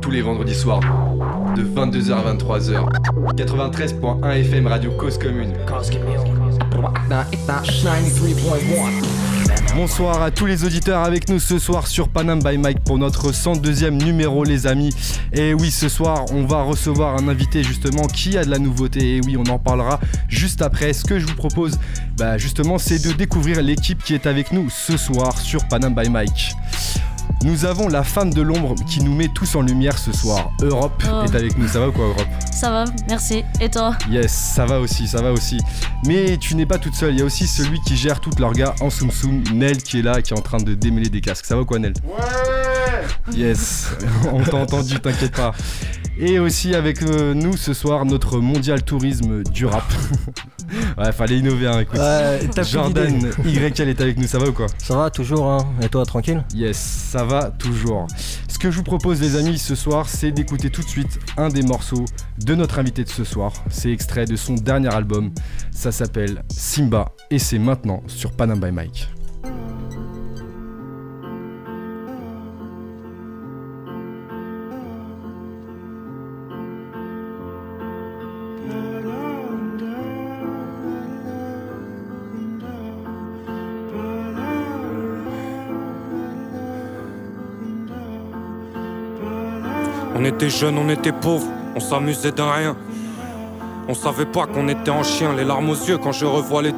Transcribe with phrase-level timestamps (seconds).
[0.00, 0.80] Tous les vendredis soirs,
[1.56, 3.34] de 22h à 23h.
[3.34, 5.52] 93.1 FM Radio Cause Commune.
[9.74, 13.32] Bonsoir à tous les auditeurs avec nous ce soir sur Panam by Mike pour notre
[13.32, 14.90] 102e numéro les amis.
[15.32, 19.16] Et oui ce soir on va recevoir un invité justement qui a de la nouveauté
[19.16, 19.98] et oui on en parlera
[20.28, 20.92] juste après.
[20.92, 21.78] Ce que je vous propose
[22.16, 26.08] bah, justement c'est de découvrir l'équipe qui est avec nous ce soir sur Panam by
[26.08, 26.54] Mike.
[27.42, 30.50] Nous avons la femme de l'ombre qui nous met tous en lumière ce soir.
[30.62, 31.22] Europe Oh.
[31.24, 31.66] est avec nous.
[31.68, 33.44] Ça va ou quoi, Europe Ça va, merci.
[33.60, 35.58] Et toi Yes, ça va aussi, ça va aussi.
[36.06, 37.14] Mais tu n'es pas toute seule.
[37.14, 40.02] Il y a aussi celui qui gère toute l'orga en soum soum, Nel, qui est
[40.02, 41.46] là, qui est en train de démêler des casques.
[41.46, 41.94] Ça va ou quoi, Nel?
[42.04, 42.59] Ouais
[43.32, 43.90] Yes,
[44.32, 45.52] on t'a entendu, t'inquiète pas.
[46.18, 49.84] Et aussi avec euh, nous ce soir, notre mondial tourisme du rap.
[50.98, 51.98] ouais, fallait innover, hein, écoute.
[51.98, 53.30] Ouais, t'as Jordan.
[53.44, 54.66] YL est avec nous, ça va ou quoi?
[54.76, 56.44] Ça va toujours, hein Et toi, tranquille?
[56.54, 58.06] Yes, ça va toujours.
[58.48, 61.48] Ce que je vous propose les amis ce soir, c'est d'écouter tout de suite un
[61.48, 62.04] des morceaux
[62.38, 63.52] de notre invité de ce soir.
[63.70, 65.30] C'est extrait de son dernier album.
[65.70, 69.08] Ça s'appelle Simba et c'est maintenant sur Panam by Mike.
[90.20, 92.76] On était jeunes, on était pauvres, on s'amusait d'un rien.
[93.88, 96.74] On savait pas qu'on était en chien, les larmes aux yeux quand je revois les.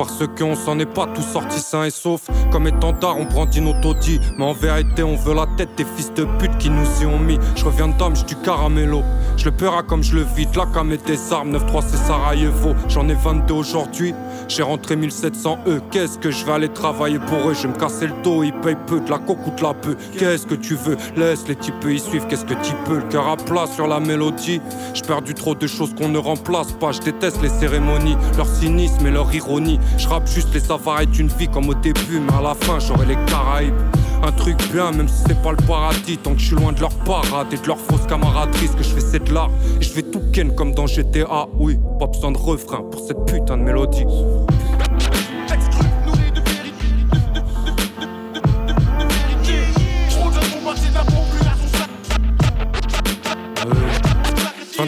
[0.00, 2.30] Parce qu'on s'en est pas tous sortis sains et saufs.
[2.50, 4.18] Comme étendard, on brandit nos taudis.
[4.38, 7.18] Mais en vérité, on veut la tête des fils de pute qui nous y ont
[7.18, 7.38] mis.
[7.54, 9.02] Je reviens de Dame, du caramello.
[9.36, 10.56] Je le paiera comme je le vide.
[10.56, 12.74] La cam et des armes, 9-3 c'est Sarajevo.
[12.88, 14.14] J'en ai 22 aujourd'hui.
[14.48, 15.82] J'ai rentré 1700 E.
[15.90, 17.52] Qu'est-ce que je vais aller travailler pour eux?
[17.52, 19.00] Je vais me casser le dos, ils payent peu.
[19.00, 19.96] De la coque ou de la peu.
[20.18, 20.96] Qu'est-ce que tu veux?
[21.14, 22.26] Laisse les types y suivre.
[22.26, 22.96] Qu'est-ce que tu peux?
[22.96, 24.62] Le cœur à plat sur la mélodie.
[24.94, 26.90] J'ai perdu trop de choses qu'on ne remplace pas.
[26.92, 29.78] Je déteste les cérémonies, leur cynisme et leur ironie.
[29.98, 33.06] Je rappe juste les savaries d'une vie comme au début, mais à la fin j'aurai
[33.06, 33.74] les Caraïbes.
[34.22, 36.80] Un truc bien, même si c'est pas le paradis, tant que je suis loin de
[36.80, 38.68] leur parade et de leur fausse camaraderie.
[38.68, 39.50] Ce que je fais, c'est de l'art.
[39.80, 41.46] Et je vais tout ken comme dans GTA.
[41.58, 44.04] Oui, pas besoin de refrain pour cette putain de mélodie.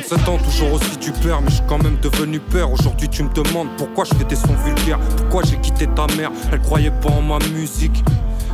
[0.08, 2.70] 27 ans, toujours aussi du père, mais je suis quand même devenu père.
[2.72, 6.30] Aujourd'hui, tu me demandes pourquoi je fais des sons vulgaires, pourquoi j'ai quitté ta mère?
[6.52, 8.02] Elle croyait pas en ma musique.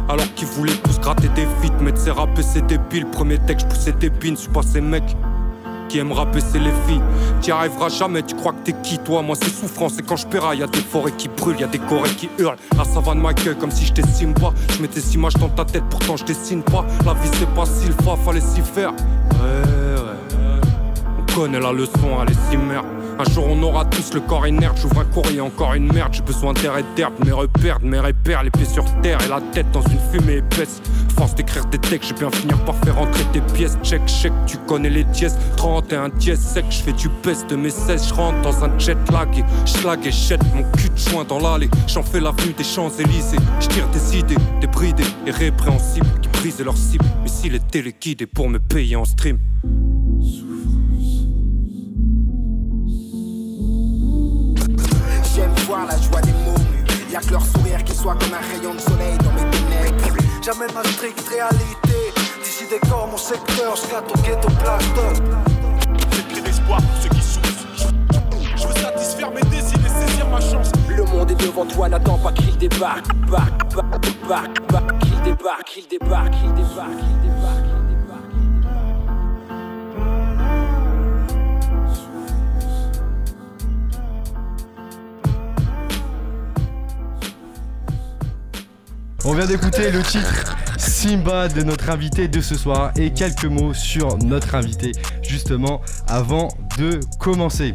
[0.09, 3.07] Alors qu'ils voulaient tous gratter des feats, mettre ses rappeurs, c'est débile.
[3.07, 5.17] Premier texte, je poussais des pins, je suis pas ces mecs
[5.89, 7.01] qui aiment rapper, c'est les filles.
[7.41, 9.23] T'y arriveras jamais, tu crois que t'es qui toi?
[9.23, 11.79] Moi, c'est souffrance, et quand je y a des forêts qui brûlent, y a des
[11.79, 12.57] corées qui hurlent.
[12.77, 14.53] La savane m'accueille comme si je t'estime pas.
[14.75, 16.85] Je mets des images dans ta tête, pourtant je dessine pas.
[17.07, 18.93] La vie, c'est pas si le fa, fallait s'y faire.
[21.38, 22.84] Connaît la leçon, allez s'y merde.
[23.16, 26.22] Un jour on aura tous le corps inerte, j'ouvre un courrier, encore une merde, j'ai
[26.22, 29.71] besoin d'air et d'herbe, mes repères, mes repères, les pieds sur terre et la tête
[29.71, 30.82] dans une fumée épaisse.
[31.16, 33.78] Force d'écrire des textes, je vais bien finir par faire rentrer tes pièces.
[33.84, 37.70] Check, check, tu connais les dièses, 31 dièses sec, je fais du peste de mes
[37.70, 41.38] 16, je dans un jet lag et schlag et jette mon cul de joint dans
[41.38, 41.70] l'allée.
[41.87, 46.65] J'en fais l'avenue des Champs-Élysées, je tire des idées, des bridés et répréhensibles qui brisent
[46.65, 47.05] leur cible.
[47.22, 49.38] Mais s'il est téléguidé pour me payer en stream.
[57.19, 60.23] Y'a que leur sourire qui soit comme un rayon de soleil dans mes ténèbres.
[60.41, 62.12] J'amène ma stricte réalité.
[62.45, 65.23] D'ici des corps, mon secteur, je au ghetto plateau.
[66.12, 67.93] J'ai pris d'espoir pour ceux qui souffrent.
[68.56, 70.71] Je veux satisfaire mes désirs et saisir ma chance.
[70.89, 73.12] Le monde est devant toi, n'attends pas qu'il débarque.
[73.29, 77.38] Barque, barque, barque, barque, qu'il débarque, qu'il débarque, qu'il débarque, qu'il débarque, qu'il débarque.
[89.31, 93.75] On vient d'écouter le titre Simba de notre invité de ce soir et quelques mots
[93.75, 94.93] sur notre invité
[95.23, 96.49] justement avant
[96.79, 97.75] de commencer.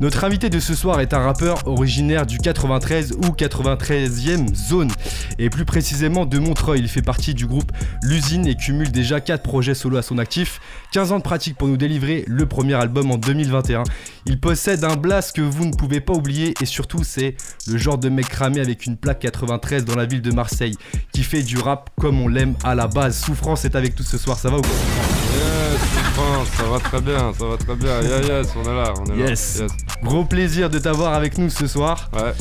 [0.00, 4.90] Notre invité de ce soir est un rappeur originaire du 93 ou 93e zone
[5.38, 6.80] et plus précisément de Montreuil.
[6.80, 7.70] Il fait partie du groupe
[8.02, 10.58] L'usine et cumule déjà 4 projets solo à son actif,
[10.92, 13.82] 15 ans de pratique pour nous délivrer le premier album en 2021.
[14.24, 17.36] Il possède un blast que vous ne pouvez pas oublier et surtout c'est
[17.66, 20.76] le genre de mec cramé avec une plaque 93 dans la ville de Marseille
[21.12, 23.18] qui fait du rap comme on l'aime à la base.
[23.18, 25.80] Souffrance est avec nous ce soir, ça va ou quoi Yes,
[26.14, 28.00] France, ça va très bien, ça va très bien.
[28.02, 29.60] Yeah, yes, on est là, on est Yes.
[29.60, 29.66] là.
[30.02, 32.10] Gros plaisir de t'avoir avec nous ce soir.
[32.12, 32.32] Ouais.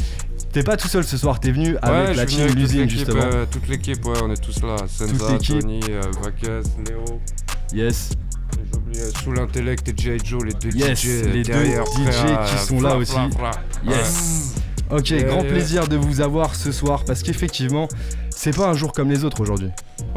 [0.52, 3.22] T'es pas tout seul ce soir, t'es venu avec la team l'usine l'équipe, justement.
[3.24, 4.78] euh, toute l'équipe, ouais, on est tous là.
[4.88, 5.38] Senza.
[5.38, 7.06] Tony, euh, Vakas, Léo.
[7.72, 8.10] Yes.
[8.96, 10.18] Euh, Sous l'intellect et J.
[10.24, 13.16] Joe, les deux Yes, DJ les deux DJ frère, qui euh, sont là aussi.
[13.88, 14.56] Yes.
[14.92, 17.88] Ok, grand plaisir de vous avoir ce soir parce qu'effectivement,
[18.32, 19.70] c'est pas un jour comme les autres aujourd'hui.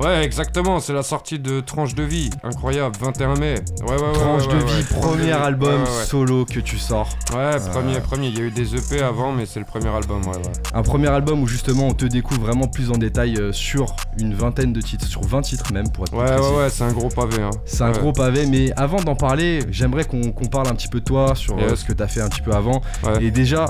[0.02, 0.24] Ouais.
[0.24, 2.30] Exactement, c'est la sortie de Tranche de vie.
[2.42, 3.56] Incroyable, 21 mai.
[3.82, 4.12] Ouais, ouais, ouais.
[4.14, 5.00] Tranche ouais, de vie, ouais.
[5.00, 7.08] Premier album solo que tu sors.
[7.34, 7.56] ouais.
[7.70, 8.28] Premier, premier.
[8.28, 10.52] Il y a eu des EP avant, mais c'est le premier album, ouais, ouais.
[10.72, 14.34] Un premier album où justement on te découvre vraiment plus en détail euh, sur une
[14.34, 17.08] vingtaine de titres, sur 20 titres même pour être Ouais, ouais, ouais, c'est un gros
[17.08, 17.50] pavé, hein.
[17.66, 21.04] C'est un gros pavé, mais avant d'en parler, j'aimerais qu'on parle un petit peu de
[21.04, 21.80] toi, sur euh, Yes.
[21.80, 22.80] ce que t'as fait un petit peu avant.
[23.20, 23.66] Et déjà,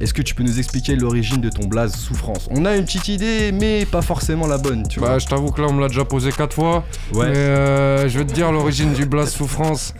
[0.00, 2.48] est-ce que tu peux nous expliquer l'origine de ton blaze Souffrance?
[2.50, 5.60] On a une petite idée, mais pas forcément la bonne, tu Bah, je t'avoue que
[5.60, 6.84] là, on me l'a déjà posé quatre fois.
[7.10, 7.24] vois.
[7.24, 7.30] Ouais.
[7.30, 9.94] Mais euh, je vais te dire l'origine du Blast Souffrance.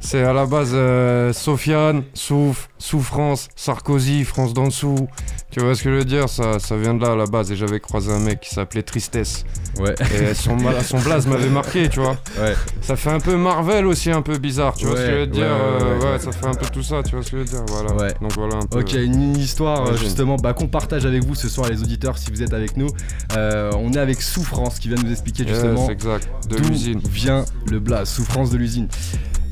[0.00, 5.08] C'est à la base euh, Sofiane, Souf, Souffrance, Sarkozy, France d'en dessous.
[5.54, 7.52] Tu vois ce que je veux dire ça, ça vient de là à la base.
[7.52, 9.44] Et j'avais croisé un mec qui s'appelait Tristesse.
[9.78, 9.94] Ouais.
[10.12, 12.16] Et son, son blaze m'avait marqué, tu vois.
[12.40, 12.56] Ouais.
[12.80, 14.74] Ça fait un peu Marvel aussi, un peu bizarre.
[14.74, 16.66] Tu vois ce que je veux dire ouais, ouais, Euh, ouais, ça fait un peu
[16.72, 17.94] tout ça, tu vois ce que je veux dire Voilà.
[17.94, 18.12] Ouais.
[18.20, 18.80] Donc voilà un peu.
[18.80, 22.32] Ok, une histoire euh, justement bah, qu'on partage avec vous ce soir les auditeurs si
[22.32, 22.88] vous êtes avec nous.
[23.36, 26.28] Euh, on est avec Souffrance qui vient nous expliquer Yes, justement exact.
[26.48, 27.00] De d'où l'usine.
[27.08, 28.88] vient le blaze, Souffrance de l'usine.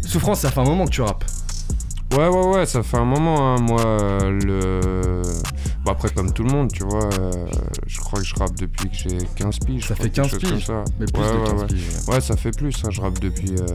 [0.04, 1.24] Souffrance, ça fait un moment que tu rappes.
[2.16, 5.22] Ouais, ouais, ouais, ça fait un moment, hein, moi, euh, le...
[5.84, 7.30] Bah après, comme tout le monde, tu vois, euh,
[7.86, 9.88] je crois que je rappe depuis que j'ai 15 piges.
[9.88, 10.92] Ça fait crois, 15 quelque chose piges, comme ça.
[11.00, 11.66] Mais plus ouais, de ouais, 15 ouais.
[11.68, 11.88] piges.
[12.08, 13.54] Ouais, ça fait plus, hein, je rappe depuis...
[13.58, 13.66] euh,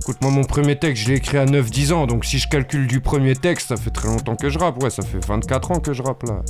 [0.00, 2.88] Écoute, moi, mon premier texte, je l'ai écrit à 9-10 ans, donc si je calcule
[2.88, 5.78] du premier texte, ça fait très longtemps que je rappe, ouais, ça fait 24 ans
[5.80, 6.40] que je rappe, là.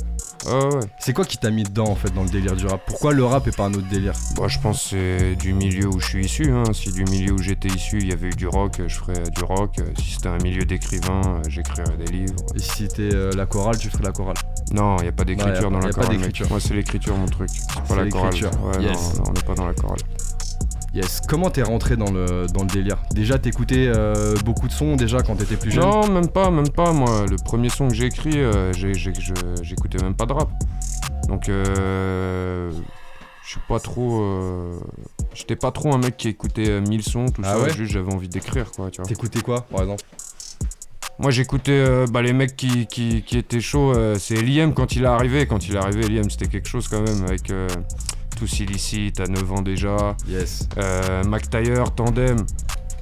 [0.45, 0.79] Ouais.
[0.99, 2.81] C'est quoi qui t'a mis dedans en fait dans le délire du rap?
[2.85, 4.13] Pourquoi le rap et pas un autre délire?
[4.37, 6.63] Bah, je pense que c'est du milieu où je suis issu, hein.
[6.73, 9.43] Si du milieu où j'étais issu, il y avait eu du rock, je ferais du
[9.43, 9.75] rock.
[9.99, 12.35] Si c'était un milieu d'écrivain, euh, j'écrirais des livres.
[12.55, 14.35] Et si c'était euh, la chorale, tu ferais la chorale?
[14.73, 16.17] Non, il n'y a pas d'écriture y a dans y la a chorale.
[16.17, 16.47] d'écriture.
[16.49, 17.49] Moi, c'est l'écriture, mon truc.
[17.49, 18.33] C'est C'est pas la chorale.
[18.33, 18.63] l'écriture.
[18.65, 18.97] Ouais, Yes.
[18.97, 19.99] non, non, on n'est pas dans la chorale.
[20.93, 21.21] Yes.
[21.27, 22.97] Comment t'es rentré dans le, dans le délire?
[23.15, 25.83] Déjà, t'écoutais euh, beaucoup de sons déjà quand t'étais plus jeune?
[25.83, 26.91] Non, même pas, même pas.
[26.93, 30.49] Moi, le premier son que j'ai écrit, euh, j'écoutais même pas de rap.
[31.27, 32.69] Donc, euh,
[33.43, 34.21] je suis pas trop.
[34.21, 34.73] euh,
[35.33, 37.59] J'étais pas trop un mec qui écoutait euh, 1000 sons, tout Ah ça.
[37.63, 37.73] ouais?
[37.73, 38.91] Juste, j'avais envie d'écrire, quoi.
[38.91, 40.03] T'écoutais quoi par exemple?
[41.19, 44.95] Moi j'écoutais euh, bah, les mecs qui, qui, qui étaient chauds, euh, c'est Eliem quand
[44.95, 45.45] il est arrivé.
[45.47, 47.67] Quand il est arrivé, Eliem c'était quelque chose quand même avec euh,
[48.43, 50.17] Tous Illicite à 9 ans déjà.
[50.27, 50.67] Yes.
[50.77, 52.45] Euh, Mac Taylor, Tandem,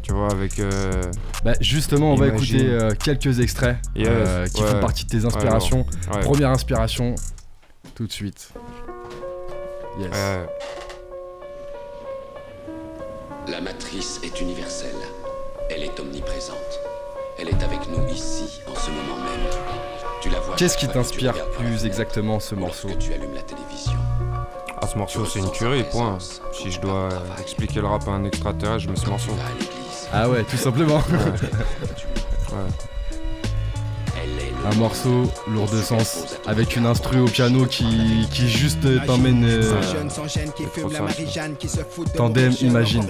[0.03, 0.59] tu vois, avec.
[0.59, 1.01] euh,
[1.43, 4.67] Bah justement, on va écouter euh, quelques extraits Yes, euh, qui ouais.
[4.69, 5.83] font partie de tes inspirations.
[6.13, 7.15] ouais, Première inspiration,
[7.95, 8.49] tout de suite.
[9.99, 10.09] Yes.
[10.11, 10.45] ouais.
[13.47, 14.89] La matrice est universelle.
[15.71, 16.79] Elle est omniprésente.
[17.39, 19.49] Elle est avec nous ici, en ce moment même.
[20.21, 20.55] Tu la vois.
[20.55, 22.89] Qu'est-ce qui t'inspire plus exactement ce morceau?
[22.89, 23.93] Lorsque tu allumes la télévision.
[24.81, 26.17] Ah, ce morceau c'est une tuerie, point.
[26.53, 29.31] Si je dois expliquer le rap à un extraterrestre, je mets ce morceau.
[30.13, 31.01] Ah ouais, tout simplement.
[32.51, 32.57] Ouais.
[34.63, 39.43] Un morceau lourd de sens, avec une instru au piano qui, qui juste t'emmène.
[39.43, 39.81] euh,
[42.15, 42.51] Tandem.
[42.67, 43.01] Imagine.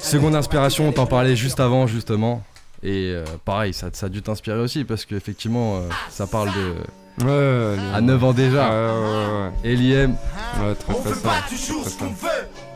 [0.00, 2.42] Seconde inspiration, on t'en parlait juste avant, justement.
[2.82, 5.80] Et euh, pareil, ça, ça a dû t'inspirer aussi, parce qu'effectivement, euh,
[6.10, 6.74] ça parle de.
[7.22, 8.68] Ouais, ouais, À 9 ans déjà.
[8.70, 10.12] ouais, Eliem,
[10.60, 11.14] ouais, ouais, très très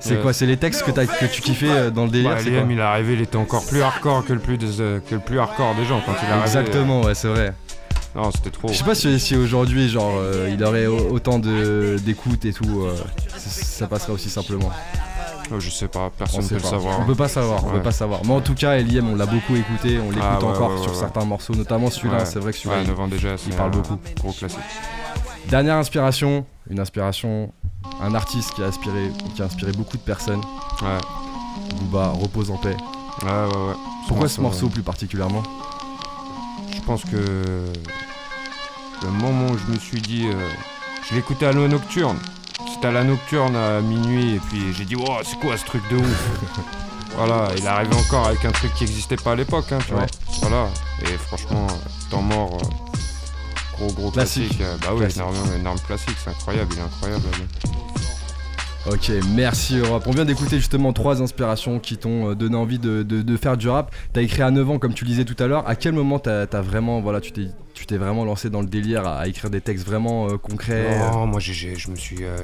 [0.01, 2.79] c'est quoi C'est les textes que, tu kiffais euh, dans le délire Bah, Liam, il
[2.79, 5.75] est arrivé, il était encore plus hardcore que le plus, euh, que le plus hardcore
[5.75, 6.47] des gens quand il est arrivé.
[6.47, 7.53] Exactement, ouais, c'est vrai.
[8.17, 8.69] Non, c'était trop.
[8.69, 12.83] Je sais pas si, si aujourd'hui, genre, euh, il aurait au- autant d'écoute et tout,
[12.83, 12.95] euh,
[13.37, 14.71] ça passerait aussi simplement.
[15.59, 17.01] Je sais pas, On personne sait peut le savoir.
[17.01, 18.21] On peut pas savoir, on peut pas savoir.
[18.25, 21.25] Mais en tout cas, Eliem, on l'a beaucoup écouté, on l'écoute Ah, encore sur certains
[21.25, 22.25] morceaux, notamment celui-là.
[22.25, 23.99] C'est vrai que celui-là, il- 9 ans déjà, c'est parle beaucoup.
[24.21, 24.59] Gros classique.
[25.49, 27.53] Dernière inspiration, une inspiration,
[28.01, 30.43] un artiste qui a inspiré, qui a inspiré beaucoup de personnes.
[30.83, 30.99] Ouais,
[31.81, 32.77] Booba, repose en paix.
[33.23, 33.47] ouais, ouais.
[33.47, 33.75] ouais.
[34.07, 35.43] Pourquoi ce morceau plus particulièrement?
[36.75, 37.65] Je pense que
[39.03, 40.49] le moment où je me suis dit, euh,
[41.09, 42.19] je l'écoutais à la nocturne.
[42.69, 45.83] C'était à la nocturne à minuit et puis j'ai dit, oh, c'est quoi ce truc
[45.91, 46.31] de ouf
[47.17, 49.99] Voilà, il arrivait encore avec un truc qui n'existait pas à l'époque, hein, tu Ouais.
[50.01, 50.49] vois.
[50.49, 50.69] Voilà,
[51.03, 51.67] et franchement,
[52.09, 54.57] temps mort, euh, gros gros Classique.
[54.57, 54.61] classique.
[54.63, 57.25] euh, bah oui, énorme, énorme classique, c'est incroyable, il est incroyable.
[57.33, 57.71] là.
[58.93, 60.03] Ok, merci Europe.
[60.07, 63.57] On vient d'écouter justement trois inspirations qui t'ont euh, donné envie de, de- de faire
[63.57, 63.95] du rap.
[64.13, 65.69] T'as écrit à 9 ans, comme tu disais tout à l'heure.
[65.69, 68.67] À quel moment t'as as vraiment, voilà, tu t'es tu t'es vraiment lancé dans le
[68.67, 72.25] délire à, à écrire des textes vraiment euh, concrets Non, moi j'ai- je me suis,
[72.25, 72.37] euh,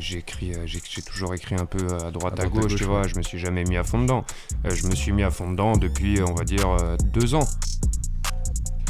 [0.00, 3.06] j'ai écrit, euh, j'ai, j'ai toujours écrit un peu à droite à, gauche, tu vois.
[3.06, 4.24] Je me suis jamais mis à fond dedans.
[4.66, 7.46] Euh, je me suis mis à fond dedans depuis, on va dire, euh, deux ans.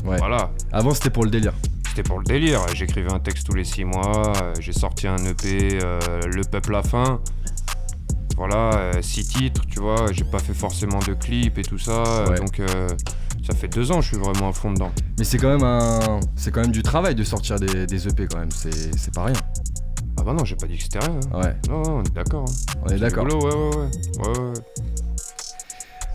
[0.05, 0.17] Ouais.
[0.17, 0.51] Voilà.
[0.73, 1.53] Avant, c'était pour le délire.
[1.95, 2.61] C'était pour le délire.
[2.75, 6.75] J'écrivais un texte tous les six mois, euh, j'ai sorti un EP, euh, Le Peuple
[6.75, 7.21] à fin.
[8.39, 10.11] Voilà, euh, six titres, tu vois.
[10.11, 12.25] J'ai pas fait forcément de clips et tout ça.
[12.31, 12.39] Ouais.
[12.39, 12.61] Donc
[13.47, 14.91] ça fait deux ans, je suis vraiment à fond dedans.
[15.19, 18.27] Mais c'est quand même un, c'est quand même du travail de sortir des, des EP
[18.27, 18.51] quand même.
[18.51, 19.37] C'est, c'est pas rien.
[20.19, 21.21] Ah bah non, j'ai pas dit que c'était rien.
[21.35, 21.41] hein.
[21.43, 22.45] Ouais, Non, non, on est d'accord.
[22.49, 22.75] hein.
[22.85, 23.27] on est d'accord.
[23.27, 24.29] rigolo, ouais, ouais, ouais.
[24.29, 24.53] ouais, ouais.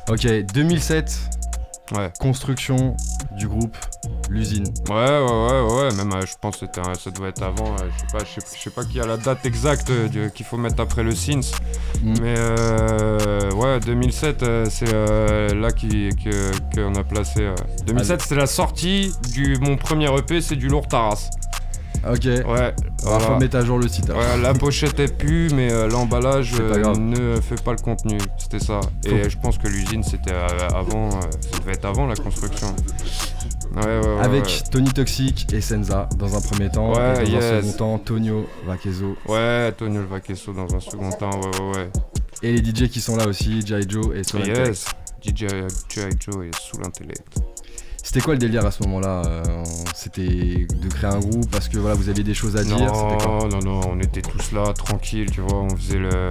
[0.09, 1.19] Ok, 2007,
[1.95, 2.11] Ouais.
[2.19, 2.95] construction
[3.37, 3.77] du groupe,
[4.29, 4.65] l'usine.
[4.89, 7.77] Ouais, ouais, ouais, ouais, même euh, je pense que un- ça doit être avant, euh,
[7.95, 10.45] je sais pas, je sais, je sais pas qui a la date exacte euh, qu'il
[10.45, 11.51] faut mettre après le Sins,
[12.03, 12.13] Mm.
[12.21, 14.91] mais euh, ouais, 2007, euh, c'est
[15.55, 17.41] là qui- que- qu'on a placé.
[17.41, 17.55] euh.
[17.85, 21.29] 2007, c'était la sortie du mon premier EP, c'est du lourd Taras.
[22.07, 22.73] Ok, Ouais, on va
[23.17, 23.39] voilà.
[23.39, 24.09] mettre à jour le site.
[24.09, 24.21] alors.
[24.21, 28.17] Ouais, la pochette est pu, mais euh, l'emballage C'est euh, ne fait pas le contenu.
[28.37, 28.79] C'était ça.
[29.03, 30.31] Et je pense que l'usine, c'était
[30.73, 32.67] avant, euh, ça devait être avant la construction.
[33.77, 34.21] Ouais, ouais, ouais.
[34.21, 34.63] Avec.
[34.71, 36.93] Tony Toxic et Senza dans un premier temps.
[36.93, 39.15] Ouais, et dans un second temps, Tonio Vaquezo.
[39.27, 41.89] Ouais, Tonio le Vaquesso dans un second temps, ouais, ouais, ouais.
[42.43, 44.67] Et les DJ qui sont là aussi, Jai Joe et Soul Intellect.
[44.67, 44.85] Yes,
[45.23, 45.47] DJ
[45.89, 46.09] G.I.
[46.19, 47.39] Joe est sous l'intellect.
[48.03, 49.43] C'était quoi le délire à ce moment-là euh,
[49.93, 53.47] C'était de créer un groupe parce que voilà, vous aviez des choses à dire Non,
[53.49, 56.29] non, non, on était tous là, tranquilles, tu vois, on faisait le...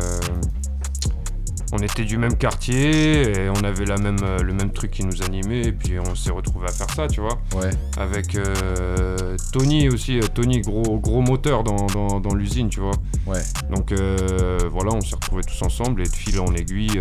[1.73, 5.04] On était du même quartier et on avait la même, euh, le même truc qui
[5.04, 7.38] nous animait et puis on s'est retrouvés à faire ça, tu vois.
[7.54, 12.80] Ouais, Avec euh, Tony aussi, euh, Tony, gros, gros moteur dans, dans- dans l'usine, tu
[12.80, 12.92] vois.
[13.26, 13.40] ouais.
[13.75, 17.00] Donc euh, voilà, on s'est retrouvés tous ensemble et de fil en aiguille,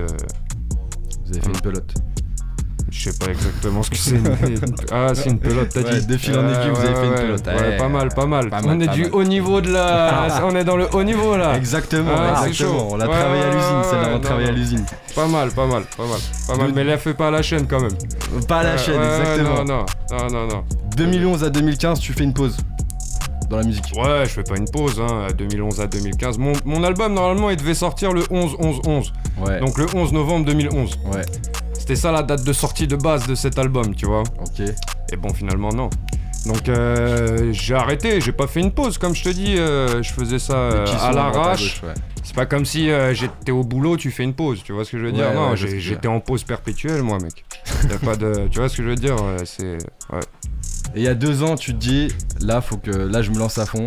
[1.25, 1.93] Vous avez fait une pelote.
[2.98, 4.18] Je sais pas exactement ce que c'est.
[4.18, 4.56] mais-
[4.92, 6.06] ah, c'est une pelote, t'as Ouais, dit.
[6.08, 7.48] de fil en aiguille, vous avez fait une pelote.
[7.48, 8.50] Ouais, pas mal, pas mal.
[8.50, 9.10] pas on mal, est pas du mal.
[9.14, 10.42] haut niveau de la.
[10.44, 11.56] on est dans le haut niveau là.
[11.58, 12.80] Exactement, Ah, exactement.
[12.80, 12.88] chaud.
[12.92, 14.86] On l'a travaillé à l'usine, celle-là, on travaille à l'usine.
[15.14, 16.20] Pas mal, pas mal, pas mal.
[16.48, 17.92] Pas mal, mais la fait pas à la chaîne quand même.
[18.48, 19.64] Pas à la chaîne, exactement.
[19.66, 20.64] Non, non, non, non, non.
[20.96, 22.56] 2011 à 2015, tu fais une pause
[23.50, 23.92] dans la musique.
[23.96, 26.38] Ouais, je fais pas une pause, hein, 2011 à 2015.
[26.38, 29.12] Mon, mon album, normalement, il devait sortir le 11-11-11.
[29.46, 30.98] Ouais, Donc le 11 novembre 2011.
[31.14, 31.22] ouais,
[31.86, 34.24] C'était ça la date de sortie de base de cet album, tu vois.
[34.39, 34.68] ok.
[35.12, 35.92] Et bon, finalement, non.
[36.48, 40.12] Donc euh, j'ai arrêté, j'ai pas fait une pause, comme je te dis, euh, je
[40.12, 41.84] faisais ça euh, à l'arrache.
[41.84, 41.94] ouais.
[42.24, 44.98] C'est pas comme si j'étais au boulot, tu fais une pause, tu vois ce que
[44.98, 45.27] je veux dire?
[45.27, 47.46] Ouais, Non, ouais, j'étais en pause perpétuelle, moi, mec.
[47.88, 49.15] Y a pas de, tu vois ce que je veux dire?
[49.44, 49.77] C'est
[50.12, 50.22] ouais.
[50.96, 52.08] Et il y a deux ans, tu te dis,
[52.42, 53.86] là, faut que, là, je me lance à fond.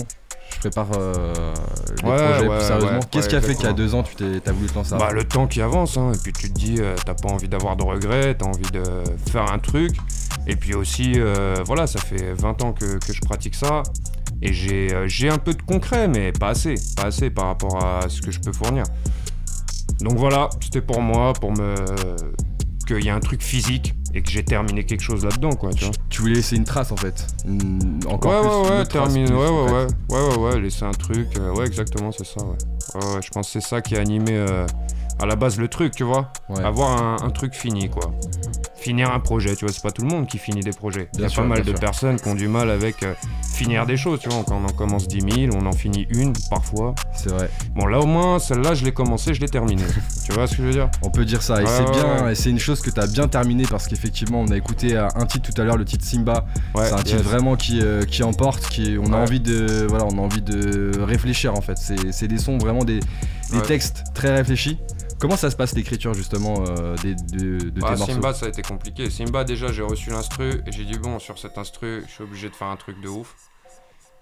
[0.59, 1.55] Je prépare euh,
[2.03, 3.01] les Ouais, projets ouais, plus sérieusement.
[3.11, 4.97] Qu'est-ce qui a fait qu'il y a deux ans, tu t'es, t'as voulu te lancer
[4.99, 7.49] Bah le temps qui avance, hein, et puis tu te dis, euh, t'as pas envie
[7.49, 8.83] d'avoir de regrets, t'as envie de
[9.31, 9.97] faire un truc,
[10.49, 13.85] et puis aussi, euh, voilà, ça fait 20 ans que, que je pratique ça,
[14.43, 18.09] et j'ai j'ai un peu de concret, mais pas assez, pas assez par rapport à
[18.09, 18.83] ce que je peux fournir.
[20.01, 21.75] Donc voilà, c'était pour moi, pour me...
[22.87, 25.85] qu'il y a un truc physique, et que j'ai terminé quelque chose là-dedans, quoi, tu
[25.85, 25.95] vois.
[26.09, 27.27] Tu voulais laisser une trace en fait.
[27.47, 28.71] Une- encore ouais, plus.
[28.73, 31.67] ouais, ouais, termine, plus ouais, ouais, ouais, ouais, ouais, ouais, laisser un truc, euh, ouais,
[31.67, 32.57] exactement, c'est ça, ouais.
[32.95, 34.67] Ouais, ouais, je pense que c'est ça qui a animé euh,
[35.21, 36.33] à la base le truc, tu vois.
[36.49, 36.63] Ouais.
[36.65, 38.11] Avoir un, un truc fini, quoi.
[38.77, 41.09] Finir un projet, tu vois, c'est pas tout le monde qui finit des projets.
[41.15, 41.81] Il y a sûr, pas mal de sûr.
[41.81, 43.13] personnes qui ont du mal avec euh,
[43.59, 44.45] finir des choses, tu vois.
[44.47, 46.95] Quand on en commence 10 000, on en finit une parfois.
[47.13, 47.51] C'est vrai.
[47.75, 49.83] Bon, là au moins, celle-là, je l'ai commencé, je l'ai terminée.
[50.25, 50.89] tu vois ce que je veux dire?
[51.03, 51.61] On peut dire ça.
[51.61, 52.25] Et c'est ouais, bien.
[52.25, 52.33] ouais.
[52.33, 55.27] Et c'est une chose que t'as bien terminé parce qu'effectivement, on a écouté euh, un
[55.27, 56.47] titre tout à l'heure, le titre Simba.
[56.75, 57.23] Ouais, c'est un titre yes.
[57.23, 60.93] vraiment qui, euh, qui emporte, qui on a envie de voilà, on a envie de
[61.01, 61.79] réfléchir en fait.
[61.79, 63.01] C'est, c'est des sons vraiment des,
[63.67, 64.79] textes très réfléchis.
[65.19, 68.13] Comment ça se passe l'écriture justement euh, des, de, de Ah, tes morceaux?
[68.13, 69.11] Simba, ça a été compliqué.
[69.11, 72.49] Simba, déjà, j'ai reçu l'instru et j'ai dit, bon, sur cet instru, je suis obligé
[72.49, 73.35] de faire un truc de ouf.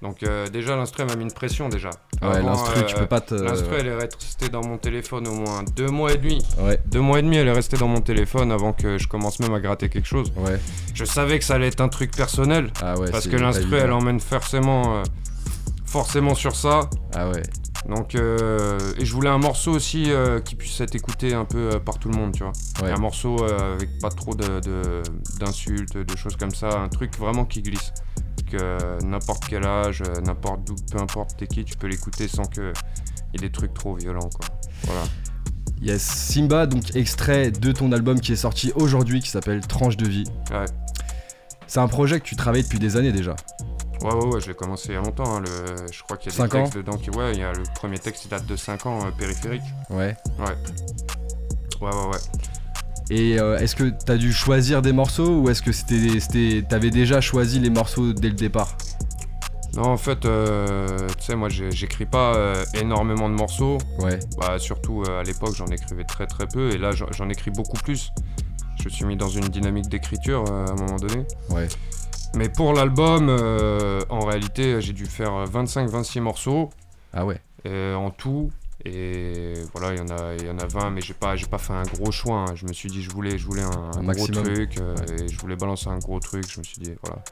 [0.02, 1.88] Donc, euh, déjà, l'instru m'a mis une pression, déjà.
[2.20, 3.34] Ouais, l'instru, tu euh, peux pas te.
[3.34, 6.44] L'instru, elle est restée dans mon téléphone au moins deux mois et demi.
[6.58, 9.40] Ouais, Deux mois et demi, elle est restée dans mon téléphone avant que je commence
[9.40, 10.30] même à gratter quelque chose.
[10.36, 10.60] ouais.
[10.94, 12.70] Je savais que ça allait être un truc personnel.
[12.82, 13.10] Ah ouais.
[13.10, 15.02] parce que l'instru, elle emmène forcément, euh,
[15.86, 16.88] forcément sur ça.
[17.14, 17.42] Ah ouais.
[17.88, 18.18] Donc, et
[19.04, 20.10] je voulais un morceau aussi
[20.44, 22.52] qui puisse être écouté un peu par tout le monde, tu vois.
[22.82, 22.90] Ouais.
[22.92, 25.02] Un morceau avec pas trop de- de-
[25.38, 27.92] d'insultes, de, choses comme ça, un truc vraiment qui glisse.
[28.50, 32.44] Que n'importe quel âge, euh, n'importe d'où, peu importe t'es qui, tu peux l'écouter sans
[32.44, 32.72] que
[33.32, 34.46] y ait des trucs trop violents, quoi.
[34.84, 35.02] Voilà.
[35.82, 40.06] Yes, Simba, donc extrait de ton album qui est sorti aujourd'hui qui s'appelle Tranche de
[40.06, 40.24] vie.
[40.50, 40.64] Ouais.
[41.66, 43.34] C'est un projet que tu travailles depuis des années déjà.
[44.02, 45.36] Ouais, ouais, ouais, je l'ai commencé il y a longtemps.
[45.36, 47.10] hein, le, je crois qu'il y a des ans textes dedans qui.
[47.10, 49.62] Ouais, il y a le premier texte, il date de 5 ans, euh, périphérique.
[49.90, 50.16] Ouais.
[50.38, 50.56] Ouais.
[51.80, 52.18] Ouais, ouais, ouais.
[53.10, 57.20] Et euh, est-ce que t'as dû choisir des morceaux ou est-ce que c'était, t'avais déjà
[57.20, 58.76] choisi les morceaux dès le départ?
[59.74, 63.78] Non, en fait, euh, tu sais, moi, j'écris pas euh, énormément de morceaux.
[64.00, 64.18] Ouais.
[64.38, 66.70] Bah, surtout à l'époque, j'en écrivais très très peu.
[66.72, 68.10] Et là, j'en- écris beaucoup plus.
[68.80, 71.24] Je me suis mis dans une dynamique d'écriture à un moment donné.
[71.50, 71.68] Ouais.
[72.34, 73.28] Mais pour l'album,
[74.08, 76.70] en réalité, j'ai dû faire 25-26 morceaux
[77.12, 77.40] Ah ouais.
[77.94, 78.50] en tout.
[78.94, 81.46] Et voilà, il y en a, il y en a 20, mais j'ai pas, j'ai
[81.46, 82.38] pas fait un gros choix.
[82.48, 82.54] hein.
[82.54, 84.44] Je me suis dit, je voulais, je voulais un, Un gros maximum.
[84.44, 86.44] truc, euh, et je voulais balancer un gros truc.
[86.50, 87.22] Je me suis dit, voilà.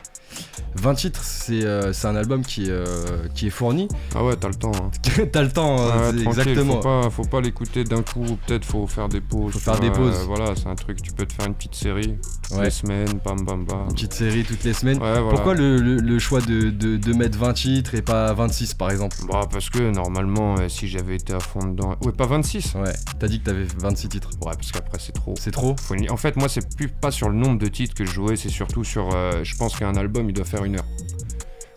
[0.76, 3.86] 20 titres, c'est euh, un album qui, est, euh, qui est fourni.
[4.14, 4.72] Ah ouais, t'as le temps.
[4.74, 4.90] Hein.
[5.32, 6.74] T'as le temps, euh, Ouais, tranquille, exactement.
[6.76, 8.36] Faut pas, faut pas l'écouter d'un coup.
[8.46, 9.52] Peut-être faut faire des pauses.
[9.52, 10.16] Faut faire des vois, pauses.
[10.20, 11.00] euh, voilà, c'est un truc.
[11.02, 12.64] Tu peux te faire une petite série toutes Ouais.
[12.64, 13.82] les semaines, bam bam bam.
[13.88, 14.98] Une petite série toutes les semaines.
[14.98, 15.20] Voilà.
[15.20, 18.90] Pourquoi le, le- le choix de, de- de mettre 20 titres et pas 26 par
[18.90, 19.16] exemple?
[19.30, 22.74] Bah parce que normalement, euh, si j'avais été à fond dedans, ouais, pas 26.
[22.74, 24.30] Ouais, t'as dit que t'avais 26 titres.
[24.44, 25.34] Ouais, parce qu'après c'est trop.
[25.38, 27.94] C'est trop Faut une- En fait, moi, c'est plus pas sur le nombre de titres
[27.94, 29.08] que je jouais, c'est surtout sur.
[29.14, 30.84] euh, je pense qu'un album, il doit faire une heure.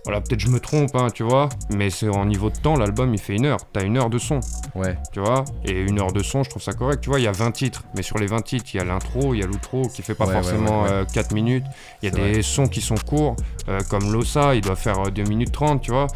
[0.05, 3.13] Voilà, peut-être je me trompe, hein, tu vois, mais c'est en niveau de temps, l'album,
[3.13, 3.57] il fait une heure.
[3.73, 4.39] T'as une heure de son,
[4.73, 4.97] Ouais.
[5.11, 7.01] tu vois, et une heure de son, je trouve ça correct.
[7.01, 8.85] Tu vois, il y a 20 titres, mais sur les 20 titres, il y a
[8.85, 10.95] l'intro, il y a l'outro qui fait pas Ouais, ouais, forcément ouais, ouais.
[10.95, 11.65] euh, 4 minutes.
[12.01, 13.35] Il y a C'est des sons qui sont courts,
[13.67, 16.07] euh, comme Losa, il doit faire euh, 2 minutes 30, tu vois.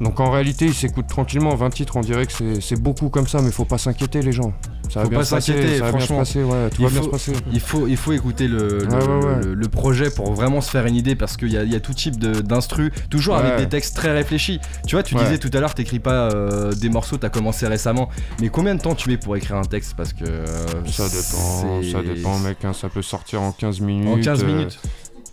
[0.00, 1.54] Donc en réalité, il s'écoute tranquillement.
[1.56, 4.52] 20 titres, on dirait que c'est- beaucoup comme ça, mais faut pas s'inquiéter, les gens.
[4.88, 6.18] Ça va Faut bien pas s'inquiéter, va bien se franchement.
[6.18, 7.32] passer, ouais, tout Il bien faut- se passer.
[7.52, 9.44] Il faut, il faut écouter le, le, Ouais, ouais, ouais.
[9.44, 11.76] le- le projet pour vraiment se faire une idée parce qu'il y a, il y
[11.76, 14.60] a tout type d'instru, toujours avec des textes très réfléchis.
[14.86, 18.08] Tu vois, tu disais tout à l'heure, t'écris pas euh, des morceaux, t'as commencé récemment.
[18.40, 19.94] Mais combien de temps tu mets pour écrire un texte?
[19.96, 20.24] Parce que.
[20.24, 22.64] euh, Ça dépend, ça dépend, mec.
[22.64, 24.08] hein, ça peut sortir en 15 minutes.
[24.08, 24.78] En 15 euh, minutes.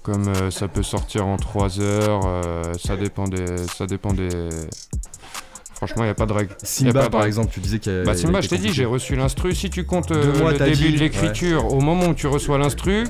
[0.05, 2.21] Comme euh, ça peut sortir en 3 heures.
[2.25, 3.57] euh, ça dépend des.
[3.75, 4.29] Ça dépend des.
[5.73, 6.55] Franchement, il n'y a pas de règle.
[6.63, 7.27] Simba, de par règle.
[7.27, 8.03] exemple, tu disais qu'il y a.
[8.03, 9.53] Bah Simba, je t'ai dit, j'ai reçu l'instru.
[9.55, 12.57] Si tu comptes euh, mois, le début dit, de l'écriture, au moment où tu reçois
[12.59, 13.03] l'instru,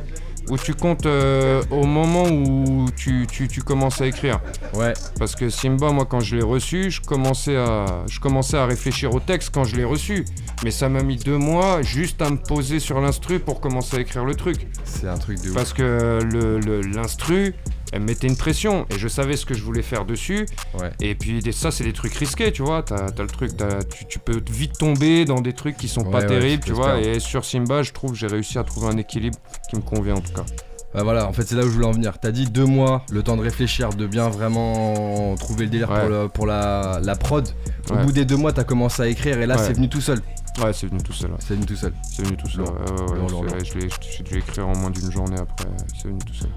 [0.49, 4.39] ou tu comptes euh, au moment où tu, tu, tu commences à écrire.
[4.73, 8.65] Ouais, Parce que Simba, moi, quand je l'ai reçu, je commençais, à, je commençais à
[8.65, 10.25] réfléchir au texte quand je l'ai reçu.
[10.63, 13.99] Mais ça m'a mis deux mois juste à me poser sur l'instru pour commencer à
[13.99, 14.67] écrire le truc.
[14.83, 15.55] c'est un truc de ouf.
[15.55, 17.53] Parce que le- le- l'instru,
[17.95, 20.45] elle me mettait une pression et je savais ce que je voulais faire dessus.
[20.79, 20.91] Ouais.
[20.99, 22.83] Et puis ça, c'est des trucs risqués, tu vois.
[22.83, 23.51] T'as as le truc,
[23.97, 26.73] tu, tu peux vite tomber dans des trucs qui sont Ouais, pas ouais, terribles, tu
[26.73, 26.99] vois.
[26.99, 29.37] Et sur Simba, je trouve, j'ai réussi à trouver un équilibre
[29.69, 30.45] qui me convient en tout cas.
[30.93, 32.19] Bah voilà, en fait, c'est là où je voulais en venir.
[32.21, 35.99] T'as dit deux mois, le temps de réfléchir, de bien vraiment trouver le délire Ouais.
[36.01, 37.47] pour, le- pour la, la prod.
[37.89, 38.03] Au Ouais.
[38.05, 39.63] bout des deux mois, t'as commencé à écrire et là, Ouais.
[39.67, 40.21] c'est venu tout seul.
[40.63, 41.31] Ouais, c'est venu tout seul.
[41.31, 41.37] ouais.
[41.39, 41.91] C'est venu tout seul.
[42.15, 42.61] C'est venu tout seul.
[42.61, 45.65] Ouais, ouais, ouais, l'ai- J'ai dû écrire en moins d'une journée après.
[46.01, 46.49] C'est venu tout seul.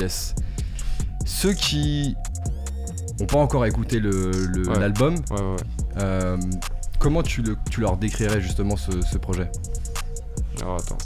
[0.00, 0.34] Yes.
[1.26, 2.16] Ceux qui
[3.20, 5.56] ont pas encore écouté le- le- l'album, Ouais, ouais.
[5.98, 6.36] euh,
[6.98, 9.50] comment tu, le, tu leur décrirais justement ce, ce projet?
[10.62, 10.98] Alors attends.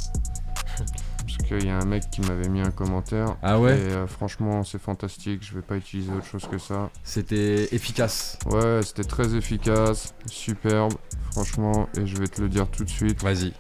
[0.76, 3.36] Parce qu'il y a un mec qui m'avait mis un commentaire.
[3.42, 3.72] Ah ouais?
[3.78, 5.42] Et euh, franchement, c'est fantastique.
[5.44, 6.90] Je vais pas utiliser autre chose que ça.
[7.02, 8.38] C'était efficace.
[8.46, 10.92] Ouais, c'était très efficace, superbe,
[11.32, 13.22] franchement, et je vais te le dire tout de suite.
[13.22, 13.52] Vas-y.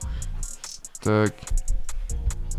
[1.02, 1.34] Tac.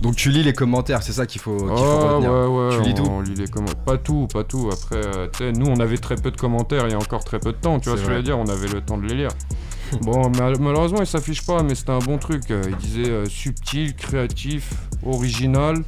[0.01, 2.31] Donc tu lis les commentaires, c'est ça qu'il faut, qu'il faut Oh, retenir.
[2.31, 3.83] ouais, ouais, Tu lis on, tout on lit les commentaires.
[3.83, 4.69] Pas tout, pas tout.
[4.71, 7.51] Après, euh, nous, on avait très peu de commentaires il y a encore très peu
[7.51, 9.13] de temps, tu vois ce que je veux dire On avait le temps de les
[9.15, 9.29] lire.
[10.01, 12.49] bon, mal- malheureusement, il s'affiche pas, mais c'était un bon truc.
[12.49, 14.73] Euh, Il disait euh, subtil, créatif,
[15.05, 15.83] original,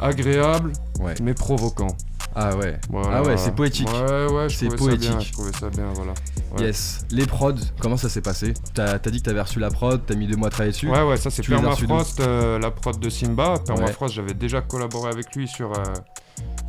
[0.00, 1.14] agréable, Ouais.
[1.22, 1.88] mais provoquant.
[2.34, 2.78] Ah ouais.
[2.90, 3.88] Voilà, Ah ouais, c'est poétique.
[3.88, 5.28] Ouais, ouais, C'est trouvais ça bien, poétique.
[5.28, 6.14] je trouvais ça bien, voilà.
[6.58, 6.66] Ouais.
[6.66, 7.04] Yes.
[7.10, 10.14] Les prods, comment ça s'est passé T'as t'as dit que t'avais reçu la prod, t'as
[10.14, 10.88] mis deux mois à travailler dessus.
[10.88, 13.54] Ouais, ouais, ça c'est as Permafrost, euh, la prod de Simba.
[13.66, 15.72] Permafrost, j'avais déjà collaboré avec lui sur.
[15.72, 15.82] euh,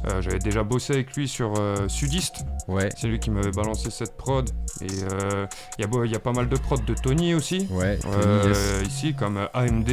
[0.08, 2.46] euh, j'avais déjà bossé avec lui sur euh, Sudiste.
[2.68, 2.90] Ouais.
[2.96, 4.50] C'est lui qui m'avait balancé cette prod.
[4.82, 5.48] Et euh,
[5.80, 7.68] il y, y a pas mal de prods de Tony aussi.
[7.72, 7.98] Ouais.
[7.98, 8.82] Tony, yes.
[8.88, 9.90] Ici, comme AMD.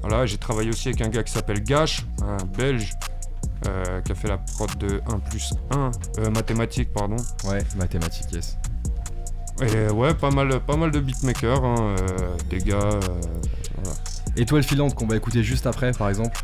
[0.00, 2.90] Voilà, j'ai travaillé aussi avec un gars qui s'appelle Gash, un belge.
[4.04, 7.14] qui a fait la prod de 1 plus 1, euh, mathématiques, pardon.
[7.44, 8.58] Ouais, mathématiques, yes.
[9.66, 12.76] Et ouais, pas mal, pas mal de beatmakers, hein, euh, des gars.
[12.76, 13.00] euh,
[13.82, 13.96] voilà.
[14.36, 16.38] Étoile filante qu'on va écouter juste après, par exemple.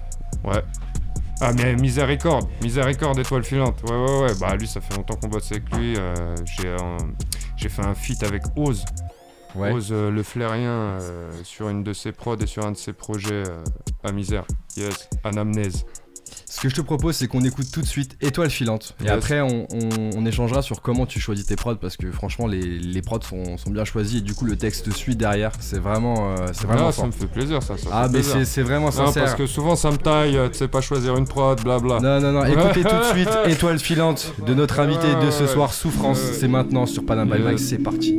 [0.44, 0.62] Ouais.
[1.40, 3.81] Ah mais Miséricorde, Miséricorde étoile filante.
[3.88, 5.94] Ouais ouais ouais, bah lui ça fait longtemps qu'on bosse avec lui.
[5.96, 6.96] euh, j'ai un-
[7.57, 8.85] j'ai fait un feat avec Oz.
[9.54, 9.70] Ouais.
[9.72, 12.92] Oz euh, le flairien euh, sur une de ses prods et sur un de ses
[12.92, 13.44] projets
[14.02, 14.44] à misère.
[14.76, 15.87] Yes, Anamnèse.
[16.59, 18.97] Ce que je te propose, c'est qu'on écoute tout de suite Étoile filante.
[19.01, 19.12] Et Yes.
[19.12, 22.61] après, on, on- on échangera sur comment tu choisis tes prods parce que franchement, les,
[22.61, 25.53] les prods sont, sont bien choisis et du coup, le texte suit derrière.
[25.61, 27.77] C'est vraiment, euh, c'est vraiment Ah, ça me fait plaisir ça.
[27.77, 29.23] ça Ah, mais c'est c'est vraiment Non, sincère.
[29.23, 32.01] parce que souvent ça me taille, euh, tu sais pas choisir une prod, blabla.
[32.01, 35.73] Non, non, non, écoutez tout de suite Étoile filante de notre invité de ce soir.
[35.73, 36.18] Souffrance.
[36.18, 37.38] C'est maintenant sur Panama.
[37.38, 38.18] Max, c'est parti.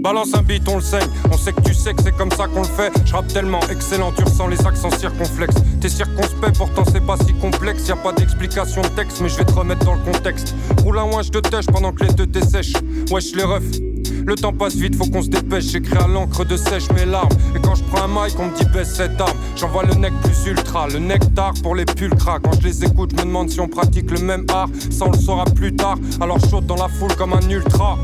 [0.00, 1.08] Balance un beat, on le saigne.
[1.30, 2.90] On sait que tu sais que c'est comme ça qu'on le fait.
[3.04, 5.56] Je rappe tellement excellent, tu ressens les accents circonflexes.
[5.80, 7.86] T'es circonspect, pourtant c'est pas si complexe.
[7.86, 10.54] Y a pas d'explication de texte, mais je vais te remettre dans le contexte.
[10.82, 12.72] Roule un wesh de tèche pendant que les deux t'essèchent.
[13.10, 13.78] Wesh les refs.
[14.26, 15.64] Le temps passe vite, faut qu'on se dépêche.
[15.64, 17.28] J'écris à l'encre de sèche mes larmes.
[17.54, 19.36] Et quand je prends un mic, on me dit baisse cette arme.
[19.56, 22.38] J'envoie le nec plus ultra, le nectar pour les pulcras.
[22.38, 24.68] Quand je les écoute, je me demande si on pratique le même art.
[24.90, 25.96] Ça, on le saura plus tard.
[26.20, 27.98] Alors chaude dans la foule comme un ultra.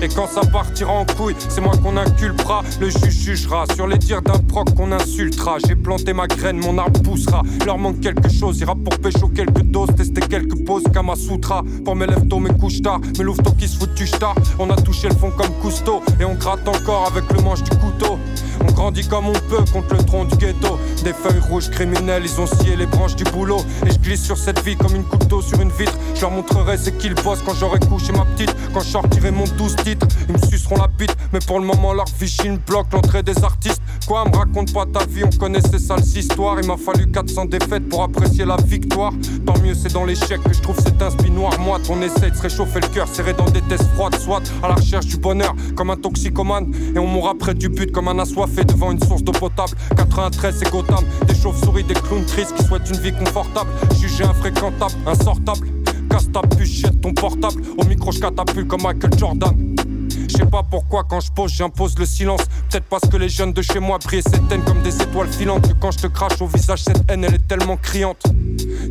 [0.00, 2.62] Et quand ça partira en couille, c'est moi qu'on inculpera.
[2.80, 5.58] Le juge jugera sur les dires d'un proc qu'on insultera.
[5.66, 7.42] J'ai planté ma graine, mon arbre poussera.
[7.66, 11.62] Leur manque quelque chose, ira pour pécho quelques doses, tester quelques poses, Kama Sutra.
[11.84, 14.34] Pour mes tôt, mes couches tard, mes louveteaux qui se foutent du star.
[14.58, 17.76] On a touché le fond comme Cousteau, et on gratte encore avec le manche du
[17.76, 18.18] couteau.
[18.60, 20.78] On grandit comme on peut contre le tronc du ghetto.
[21.04, 23.60] Des feuilles rouges criminelles, ils ont scié les branches du boulot.
[23.86, 25.96] Et je glisse sur cette vie comme une couteau sur une vitre.
[26.14, 28.54] Je leur montrerai c'est qu'ils bossent quand j'aurai couché ma petite.
[28.72, 31.16] Quand je sortirai mon 12 titres, ils me suceront la bite.
[31.32, 33.82] Mais pour le moment, leur vichine bloque l'entrée des artistes.
[34.08, 36.58] Quoi, me raconte pas ta vie, on connaît ces sales histoires.
[36.58, 39.12] Il m'a fallu 400 défaites pour apprécier la victoire.
[39.44, 41.52] Tant mieux, c'est dans l'échec que je trouve cet inspi noir.
[41.60, 44.68] Moi, on essaie de se réchauffer le cœur, serré dans des tests froides, soit à
[44.68, 46.72] la recherche du bonheur comme un toxicomane.
[46.96, 49.72] Et on mourra près du but comme un assoiffé devant une source d'eau potable.
[49.94, 51.04] 93, c'est Gotham.
[51.26, 53.68] Des chauves-souris, des clowns tristes qui souhaitent une vie confortable.
[54.00, 55.68] Jugé infréquentable, insortable.
[56.08, 57.60] Casse ta puce, jette ton portable.
[57.76, 59.77] Au micro, je catapulte comme Michael Jordan.
[60.10, 63.52] Je sais pas pourquoi quand je pose j'impose le silence Peut-être parce que les jeunes
[63.52, 66.40] de chez moi brillent cette haine comme des étoiles filantes Que quand je te crache
[66.40, 68.22] au visage cette haine elle est tellement criante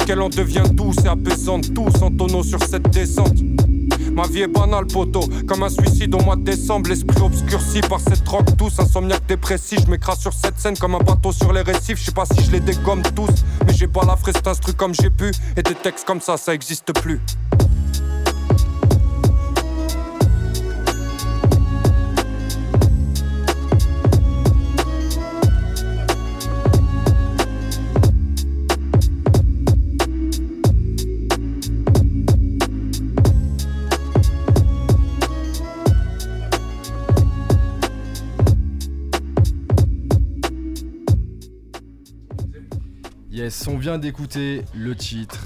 [0.06, 3.38] Qu'elle en devient douce et apaisante Tous en tonneau sur cette descente
[4.12, 6.90] Ma vie est banale, poteau, comme un suicide au mois de décembre.
[6.90, 8.80] L'esprit obscurci par cette drogue tous.
[8.80, 12.00] Insomniaque dépressif, je m'écrase sur cette scène comme un bateau sur les récifs.
[12.00, 13.30] Je sais pas si je les dégomme tous,
[13.66, 15.32] mais j'ai pas la fraise, truc comme j'ai pu.
[15.56, 17.22] Et des textes comme ça, ça existe plus.
[43.66, 45.40] On vient d'écouter le titre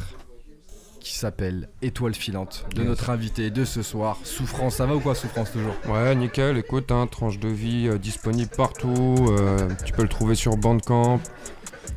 [0.99, 4.17] qui s'appelle Étoile filante de notre invité de ce soir.
[4.23, 5.73] Souffrance, ça va ou quoi Souffrance toujours?
[5.87, 9.15] Ouais, nickel, écoute, hein, tranche de vie euh, disponible partout.
[9.29, 11.19] euh, tu peux le trouver sur Bandcamp.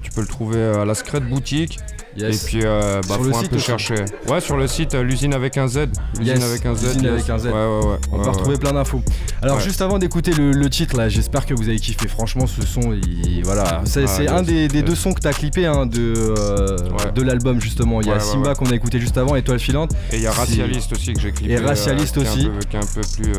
[0.02, 1.78] Tu peux le trouver euh, à la Secret Boutique.
[2.16, 2.42] Yes.
[2.42, 3.94] Et puis, euh, bah, Sur faut le un site peu chercher.
[4.28, 5.86] Ouais, sur le site, euh, l'usine avec un Z.
[6.18, 6.84] L'usine Yes, avec un Z.
[6.84, 7.12] l'usine yes.
[7.12, 7.46] avec un Z.
[7.46, 7.96] Ouais, ouais, ouais.
[8.12, 8.28] On ouais.
[8.28, 9.02] retrouver plein d'infos.
[9.42, 12.06] Alors juste avant d'écouter le, le titre là, j'espère que vous avez kiffé.
[12.08, 15.86] Franchement, ce son, il- voilà, c'est Ah, un des, deux sons que t'as clippé hein,
[15.86, 16.76] de euh,
[17.14, 18.00] de l'album justement.
[18.00, 19.92] Il y a Simba qu'on a écouté juste avant, Étoile filante.
[20.12, 21.54] Et il y a Racialiste aussi que j'ai clippé.
[21.54, 22.48] Et Racialiste euh, aussi.
[22.70, 23.32] Qui est un peu plus,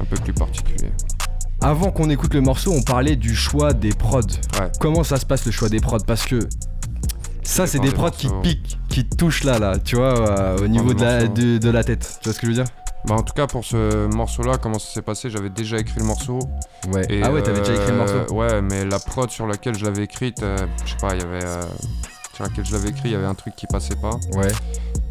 [0.00, 0.90] un peu plus particulier.
[1.60, 4.20] Avant qu'on écoute le morceau, on parlait du choix des prods.
[4.58, 4.70] Ouais.
[4.80, 5.98] Comment ça se passe le choix des prods?
[6.04, 6.40] Parce que
[7.42, 10.30] ça, c'est des des prods qui te piquent, qui te touchent là, là, tu vois,
[10.30, 12.18] euh, au niveau de la, de, de la tête.
[12.20, 12.72] Tu vois ce que je veux dire?
[13.06, 15.28] Bah, en tout cas, pour ce morceau-là, comment ça s'est passé?
[15.28, 16.38] J'avais déjà écrit le morceau.
[16.88, 17.04] Ouais.
[17.10, 18.34] Et, ah ouais, t'avais déjà écrit le euh, morceau?
[18.34, 21.24] Ouais, mais la prod sur laquelle je l'avais écrite, euh, je sais pas, il y
[21.24, 21.44] avait.
[21.44, 21.62] euh,
[22.34, 24.16] sur laquelle je l'avais écrit, il y avait un truc qui passait pas.
[24.34, 24.48] Ouais.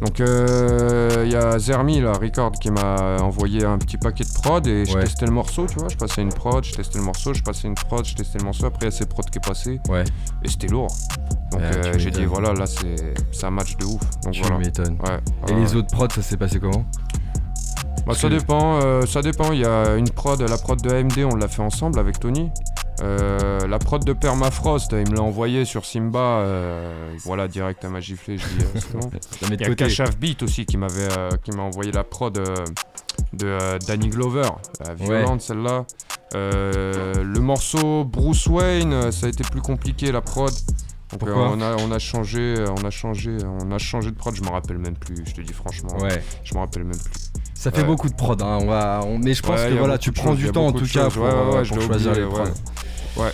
[0.00, 4.32] Donc euh, il y a Zermi, là, Record, qui m'a envoyé un petit paquet de
[4.32, 5.04] prod et je Ouais.
[5.04, 5.88] testais le morceau, tu vois.
[5.88, 8.44] Je passais une prod, je testais le morceau, je passais une prod, je testais le
[8.44, 8.66] morceau.
[8.66, 10.02] Après, il y a ces prods qui est passé Ouais.
[10.42, 10.88] et c'était lourd.
[11.52, 14.00] Donc Ouais, euh, j'ai dit, voilà, là, c'est un match de ouf.
[14.24, 14.58] Donc Tu voilà.
[14.58, 14.98] m'étonnes.
[15.04, 16.84] Ouais, Et les autres prods, ça s'est passé comment?
[18.06, 19.52] Bah, ça dépend, euh, ça dépend.
[19.52, 22.50] Il y a une prod, la prod de AMD, on l'a fait ensemble avec Tony.
[23.02, 26.18] Euh, la prod de Permafrost, il me l'a envoyé sur Simba.
[26.18, 28.38] euh, voilà, direct, elle m'a giflé.
[28.38, 29.10] Je dis, euh, c'est bon.
[29.50, 32.32] Il y a Beat aussi qui m'avait, euh, qui m'a envoyé la prod
[33.32, 34.48] de Danny Glover,
[34.98, 35.84] violente celle-là.
[36.34, 40.52] Le morceau Bruce Wayne, ça a été plus compliqué la prod.
[41.12, 44.34] Donc euh, on a on a changé, on a changé, on a changé de prod.
[44.34, 45.16] Je me rappelle même plus.
[45.26, 46.22] Je te dis franchement, Ouais.
[46.42, 47.32] je me rappelle même plus.
[47.54, 47.86] Ça fait Ouais.
[47.86, 48.58] beaucoup de prod, hein.
[48.62, 50.86] on va, on- mais je pense Ouais, que voilà, tu prends du temps en tout
[50.86, 51.26] cas pour,
[51.66, 52.44] choisir oublié, les prods.
[53.16, 53.30] Ouais.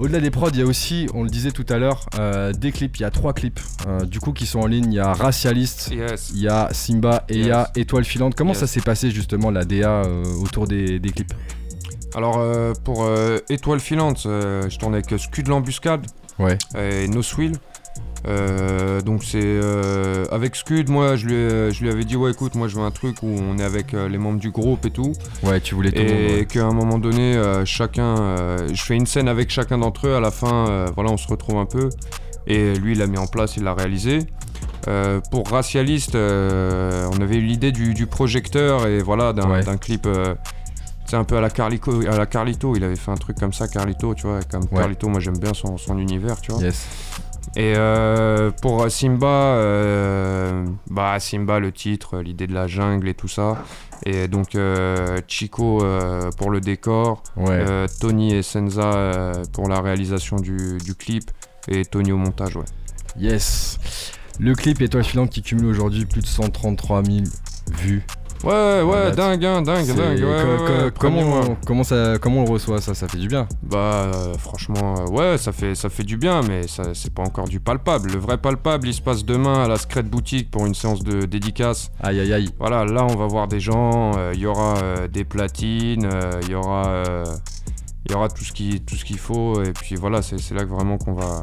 [0.00, 2.72] Au-delà des prods, il y a aussi, on le disait tout à l'heure, euh, des
[2.72, 2.96] clips.
[2.98, 4.92] Il y a trois clips euh, du coup qui sont en ligne.
[4.92, 6.32] Il y a Racialiste, Yes.
[6.34, 7.70] il y a Simba et il y a.
[7.76, 8.34] Étoile filante.
[8.34, 8.60] Comment Yes.
[8.60, 11.32] ça s'est passé justement la DA euh, autour des, des clips
[12.16, 12.40] Alors
[12.82, 13.06] pour
[13.48, 16.06] Étoile filante, je tournais avec Scud l'embuscade
[16.40, 16.58] Ouais.
[16.76, 17.52] et No Swill.
[18.26, 22.54] Euh, donc c'est euh, avec Scud, moi je lui, je lui avais dit ouais écoute
[22.54, 24.90] moi je veux un truc où on est avec euh, les membres du groupe et
[24.90, 26.08] tout Ouais, tu voulais tout monde.
[26.10, 26.46] et ouais.
[26.46, 30.30] qu'à un moment donné chacun, je fais une scène avec chacun d'entre eux à la
[30.30, 31.90] fin, voilà on se retrouve un peu
[32.46, 34.20] et lui il l'a mis en place, il l'a réalisé.
[35.30, 39.62] Pour Racialiste, on avait eu l'idée du, du projecteur et voilà d'un Ouais.
[39.64, 40.08] d'un clip.
[41.06, 43.52] c'est un peu à la, Carlico, à la Carlito, il avait fait un truc comme
[43.52, 44.40] ça, Carlito, tu vois.
[44.50, 44.78] Comme Ouais.
[44.78, 46.62] Carlito, moi j'aime bien son, son univers, tu vois.
[46.62, 46.86] Yes.
[47.56, 53.28] Et euh, pour Simba, euh, bah Simba le titre, l'idée de la jungle et tout
[53.28, 53.62] ça.
[54.04, 55.84] Et donc euh, Chico
[56.36, 57.86] pour le décor, Ouais.
[58.00, 61.30] Tony et Senza pour la réalisation du, du clip
[61.68, 62.64] et Tony au montage, ouais.
[63.16, 63.78] Yes.
[64.40, 67.18] Le clip Étoile filante qui cumule aujourd'hui plus de 133 000
[67.78, 68.04] vues.
[68.44, 70.18] Ouais, ouais, dingue, hein, dingue, dingue.
[70.22, 73.18] Ouais, co- ouais, co- comment, on, comment, ça, comment on le reçoit ça Ça fait
[73.18, 73.46] du bien.
[73.62, 77.22] Bah euh, franchement euh, ouais ça fait ça fait du bien mais ça c'est pas
[77.22, 78.10] encore du palpable.
[78.12, 81.22] Le vrai palpable il se passe demain à la Secret Boutique pour une séance de
[81.26, 81.90] dédicace.
[82.02, 82.50] Aïe aïe aïe.
[82.58, 84.74] Voilà là on va voir des gens, euh, il y aura
[85.10, 86.08] des platines,
[86.42, 87.02] il y aura
[88.06, 90.54] il y aura tout ce qui tout ce qu'il faut et puis voilà c'est c'est
[90.54, 91.40] là que vraiment qu'on va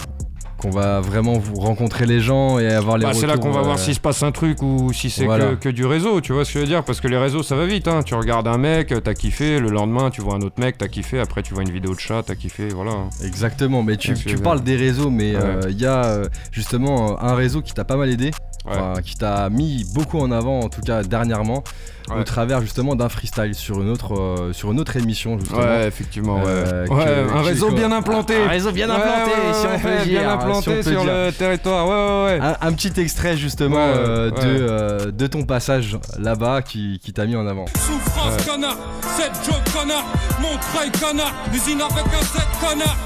[0.62, 3.62] Qu'on va vraiment vous rencontrer les gens et avoir les Bah, c'est là qu'on va
[3.62, 5.50] voir euh, s'il se passe un truc ou si c'est Voilà.
[5.50, 6.84] que, que du réseau, tu vois ce que je veux dire?
[6.84, 8.02] Parce que les réseaux ça va vite, hein.
[8.04, 11.20] tu regardes un mec, t'as kiffé, le lendemain tu vois un autre mec, t'as kiffé,
[11.20, 12.92] après tu vois une vidéo de chat, t'as kiffé, voilà.
[12.92, 13.10] hein.
[13.26, 15.42] Exactement, mais tu, parles des réseaux, mais Ouais.
[15.42, 18.26] euh, il y a euh, justement un réseau qui t'a pas mal aidé,
[18.66, 18.74] Ouais.
[18.76, 21.64] enfin, qui t'a mis beaucoup en avant, en tout cas dernièrement,
[22.10, 22.24] au Ouais.
[22.24, 25.60] travers justement d'un freestyle sur une autre, euh, sur une autre émission justement.
[25.60, 26.44] Ouais, effectivement, ouais.
[26.48, 28.36] Euh, Ouais, que- un réseau bien implanté.
[28.44, 30.06] Un réseau bien implanté, ouais, si on peut dire.
[30.06, 31.14] Bien si on implanté peut sur dire.
[31.14, 31.94] le territoire, ouais,
[32.36, 32.46] ouais, ouais.
[32.62, 34.32] Un, un petit extrait justement Ouais, euh.
[34.32, 37.66] De, euh, de ton passage là-bas qui, qui t'a mis en avant.
[37.78, 38.46] Souffrance, Ouais.
[38.52, 38.78] connard,
[39.18, 40.06] 7 Joe, connard,
[40.42, 42.98] Montreuil, connard, usine avec un 7 connard.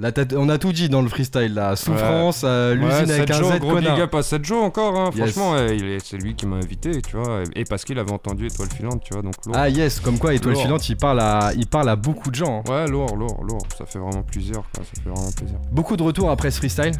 [0.00, 1.74] Là, on a tout dit dans le freestyle là.
[1.74, 3.94] Souffrance, euh, l'usine Ouais, avec un Z gros connard.
[3.96, 5.10] big up à 7 Joe encore, hein.
[5.16, 5.32] Yes.
[5.32, 8.68] franchement, ouais, c'est lui qui m'a invité, tu vois, et parce qu'il avait entendu Étoile
[8.70, 9.56] filante, tu vois, donc lourd.
[9.58, 10.62] Ah yes, comme quoi Étoile Lourd.
[10.62, 12.62] filante, il parle à, il parle à beaucoup de gens.
[12.68, 12.70] hein.
[12.70, 15.56] Ouais, lourd, lourd, lourd, ça fait vraiment plaisir, quoi, ça fait vraiment plaisir.
[15.72, 16.92] Beaucoup de retours après ce freestyle?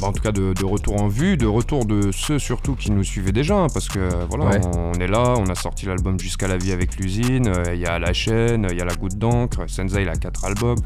[0.00, 2.90] Bah, en tout cas, de, de retour en vue, de retour de ceux surtout qui
[2.90, 4.60] nous suivaient déjà, hein, parce que euh, voilà, Ouais.
[4.74, 7.80] on, on est là, on a sorti l'album Jusqu'à la vie avec l'usine, euh, il
[7.80, 10.78] y a La chaîne, il y a La goutte d'encre, Senza il a 4 albums,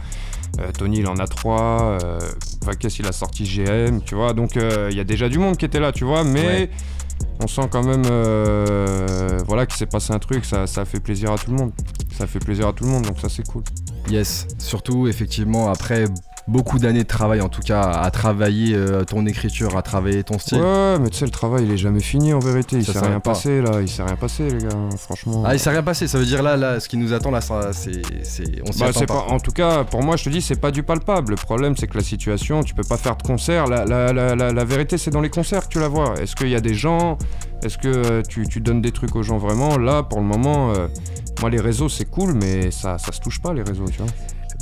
[0.77, 2.19] Tony il en a 3, euh,
[2.65, 5.57] Vakes il a sorti GM, tu vois, donc euh, il y a déjà du monde
[5.57, 6.71] qui était là, tu vois, mais Ouais.
[7.43, 11.33] on sent quand même euh, voilà, qu'il s'est passé un truc, ça, ça fait plaisir
[11.33, 11.73] à tout le monde.
[12.17, 13.63] Ça fait plaisir à tout le monde, donc ça c'est cool.
[14.11, 16.07] Yes, surtout effectivement après
[16.49, 20.39] beaucoup d'années de travail en tout cas à travailler euh, ton écriture, à travailler ton
[20.39, 20.59] style.
[20.59, 22.99] Ouais, mais tu sais, le travail il est jamais fini en vérité, il Ça s'est
[23.01, 23.31] rien pas.
[23.33, 25.45] passé là, il s'est rien passé les gars, franchement.
[25.47, 27.41] Ah il s'est rien passé, ça veut dire là, là ce qui nous attend là
[27.43, 29.07] ça, c'est, c'est- on s'y Bah, attend pas.
[29.07, 31.31] pas- en tout cas, pour moi, je te dis, c'est pas du palpable.
[31.33, 33.67] Le problème, c'est que la situation, tu peux pas faire de concert.
[33.67, 36.15] La, la- la- la- la vérité, c'est dans les concerts que tu la vois.
[36.21, 37.19] Est-ce qu'il y a des gens?
[37.63, 39.77] Est-ce que euh, tu, tu donnes des trucs aux gens vraiment?
[39.77, 40.89] Là, pour le moment, euh,
[41.41, 44.07] moi, les réseaux, c'est cool, mais ça, ça se touche pas, les réseaux, tu vois.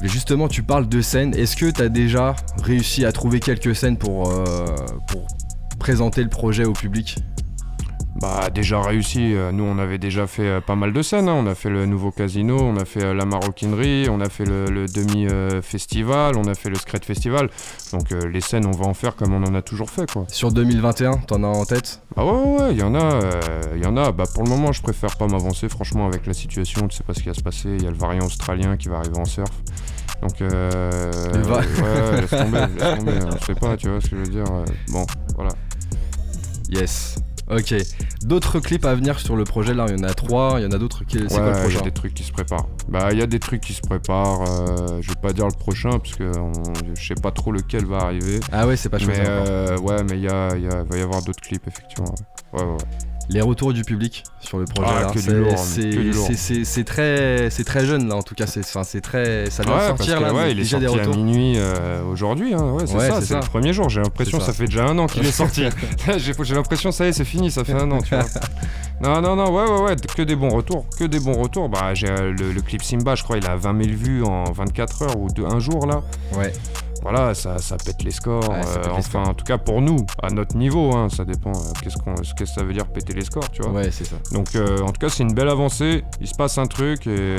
[0.02, 3.96] Mais justement tu parles de scènes, est-ce que t'as déjà réussi à trouver quelques scènes
[3.96, 4.66] pour, euh,
[5.08, 5.26] pour
[5.78, 7.16] présenter le projet au public?
[8.18, 9.34] Bah, déjà réussi.
[9.34, 11.28] euh, Nous, on avait déjà fait euh, pas mal de scènes.
[11.28, 11.34] hein.
[11.36, 14.64] On a fait le nouveau casino, on a fait la maroquinerie, on a fait le,
[14.70, 17.50] le demi-festival, on a fait le Scred Festival.
[17.92, 20.24] Donc, euh, les scènes, on va en faire comme on en a toujours fait, quoi.
[20.28, 22.00] Sur 2021, t'en as en tête?
[22.16, 23.40] Ah ouais, ouais, ouais, il y en a, euh,
[23.76, 24.12] il y en a.
[24.12, 26.88] Bah, pour le moment, je préfère pas m'avancer, franchement, avec la situation.
[26.88, 27.68] Tu sais pas ce qui va se passer.
[27.78, 29.50] Il y a le variant australien qui va arriver en surf.
[30.22, 31.00] Donc, euh,
[31.34, 33.18] Le va- ouais, ouais, laisse tomber, laisse tomber.
[33.26, 34.50] On sait pas, tu vois ce que je veux dire.
[34.52, 35.04] euh, Bon,
[35.36, 35.50] voilà.
[36.68, 37.16] Yes.
[37.48, 37.74] Ok.
[38.22, 40.66] D'autres clips à venir sur le projet là, il y en a trois, il y
[40.66, 41.18] en a d'autres qui.
[41.18, 42.66] C'est quoi Ouais, le il y prochain a des trucs qui se préparent.
[42.88, 44.42] Bah, il y a des trucs qui se préparent.
[44.48, 46.52] euh, je vais pas dire le prochain parce que on-
[46.94, 48.40] je sais pas trop lequel va arriver.
[48.50, 50.82] Ah ouais, c'est pas choisi Mais euh, ouais, mais il y a, il y a-
[50.82, 52.12] va y avoir d'autres clips effectivement.
[52.52, 52.78] Ouais, ouais, ouais.
[53.28, 55.08] Les retours du public sur le projet Ah,
[56.64, 59.86] c'est- très, c'est très jeune là en tout cas, c'est c'est très, ça vient Ouais,
[59.88, 61.16] sortir là, ouais, il est déjà des sorti à retours.
[61.24, 62.54] minuit euh, aujourd'hui.
[62.54, 63.88] hein, Ouais, c'est ça, c'est le premier jour.
[63.88, 64.46] J'ai l'impression, ça.
[64.46, 64.52] ça.
[64.52, 65.64] fait déjà un an qu'il est sorti.
[66.18, 68.24] J'ai l'impression, ça y est, c'est fini, ça fait un an, tu vois.
[68.98, 71.68] Non, non, non, ouais, ouais, ouais, que des bons retours, que des bons retours.
[71.68, 74.44] Bah, j'ai euh, le, le clip Simba, je crois, il a 20 000 vues en
[74.52, 76.00] 24 heures ou de, un jour là.
[76.34, 76.50] Ouais.
[77.08, 78.48] Voilà, ça, ça pète les scores.
[78.48, 81.24] Ouais, euh, pète les enfin, en tout cas pour nous, à notre niveau, hein, ça
[81.24, 81.52] dépend.
[81.52, 83.70] euh, Qu'est-ce qu'on, qu'est-ce que ça veut dire péter les scores, tu vois.
[83.72, 84.16] Ouais, c'est ça.
[84.32, 86.02] Donc, euh, en tout cas, c'est une belle avancée.
[86.20, 87.36] Il se passe un truc et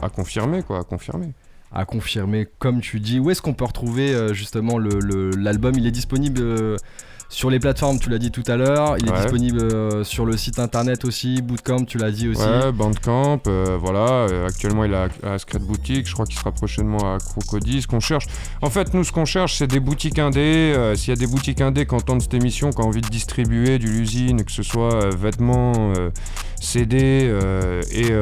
[0.00, 1.32] à confirmer, quoi, à confirmer.
[1.72, 3.18] À confirmer, comme tu dis.
[3.18, 5.74] Où est-ce qu'on peut retrouver euh, justement le- le- l'album?
[5.76, 6.76] Il est disponible euh,
[7.34, 8.96] sur les plateformes, tu l'as dit tout à l'heure.
[8.98, 12.40] Il est disponible euh, sur le site internet aussi, Bootcamp, tu l'as dit aussi.
[12.40, 14.28] Ouais, Bandcamp, euh, voilà.
[14.28, 16.06] euh, actuellement, il est à, à Secret Boutique.
[16.06, 17.82] Je crois qu'il sera prochainement à Crocodile.
[17.82, 18.26] Ce qu'on cherche,
[18.62, 20.92] en fait, nous, ce qu'on cherche, c'est des boutiques indées.
[20.94, 23.80] S'il y a des boutiques indées qui entendent cette émission, qui ont envie de distribuer
[23.80, 25.92] du l'usine, que ce soit vêtements,
[26.60, 27.34] CD
[27.90, 28.12] et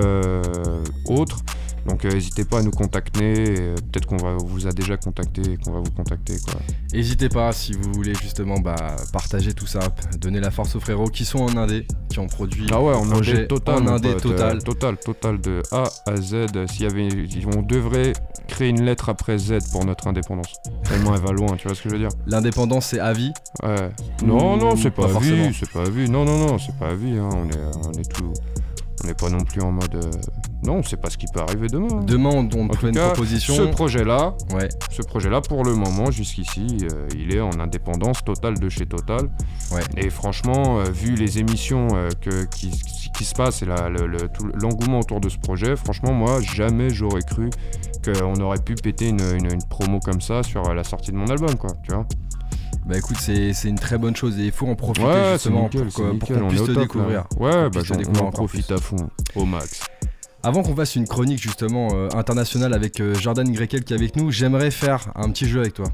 [1.04, 1.40] autres.
[1.86, 3.54] Donc euh, n'hésitez pas à nous contacter.
[3.58, 6.60] euh, Peut-être qu'on va vous a déjà contacté et qu'on va vous contacter quoi.
[6.92, 8.76] N'hésitez pas si vous voulez justement bah,
[9.12, 9.80] partager tout ça,
[10.20, 13.02] donner la force aux frérots qui sont en indé, qui ont produit Ah ouais, en
[13.06, 13.82] projet total.
[13.82, 14.56] en indé total.
[14.56, 16.46] euh, total, total de A à Z.
[16.70, 17.08] S'il y avait,
[17.56, 18.12] on devrait
[18.48, 20.52] créer une lettre après Z pour notre indépendance.
[20.84, 22.10] Tellement elle va loin, tu vois ce que je veux dire?
[22.26, 23.32] L'indépendance c'est à vie?
[23.62, 23.88] Ouais.
[24.24, 26.08] Non, non, c'est pas, à vie, c'est pas à vie.
[26.08, 27.16] Non, non, non, c'est pas à vie.
[27.18, 27.28] hein.
[27.32, 28.32] On est, on est tout.
[29.02, 29.94] On n'est pas non plus en mode.
[29.96, 30.10] euh,
[30.64, 31.88] Non, on sait pas ce qui peut arriver demain.
[31.92, 32.00] hein.
[32.06, 33.54] Demain on, on En te tout fait une cas, proposition.
[33.56, 34.68] Ce projet-là, Ouais.
[34.90, 39.28] ce projet-là, pour le moment, jusqu'ici, euh, il est en indépendance totale de chez Total.
[39.72, 39.80] Ouais.
[39.96, 44.28] Et franchement, euh, vu les émissions euh, que, qui, qui se passent et le- le-
[44.60, 47.50] l'engouement autour de ce projet, franchement, moi, jamais j'aurais cru
[48.04, 51.26] qu'on aurait pu péter une, une- une promo comme ça sur la sortie de mon
[51.26, 51.70] album, quoi.
[51.82, 52.06] Tu vois
[52.86, 55.86] Bah écoute, c'est une très bonne chose et il faut en profiter Ouais, justement nickel,
[55.86, 56.82] pour, qu'on on puisse te top, là.
[56.82, 57.24] découvrir.
[57.38, 58.96] Ouais, bah, j'en- on en profite à fond,
[59.36, 59.80] au max.
[60.42, 64.16] Avant qu'on fasse une chronique justement euh, internationale avec euh, Jordan Grekel qui est avec
[64.16, 65.86] nous, j'aimerais faire un petit jeu avec toi.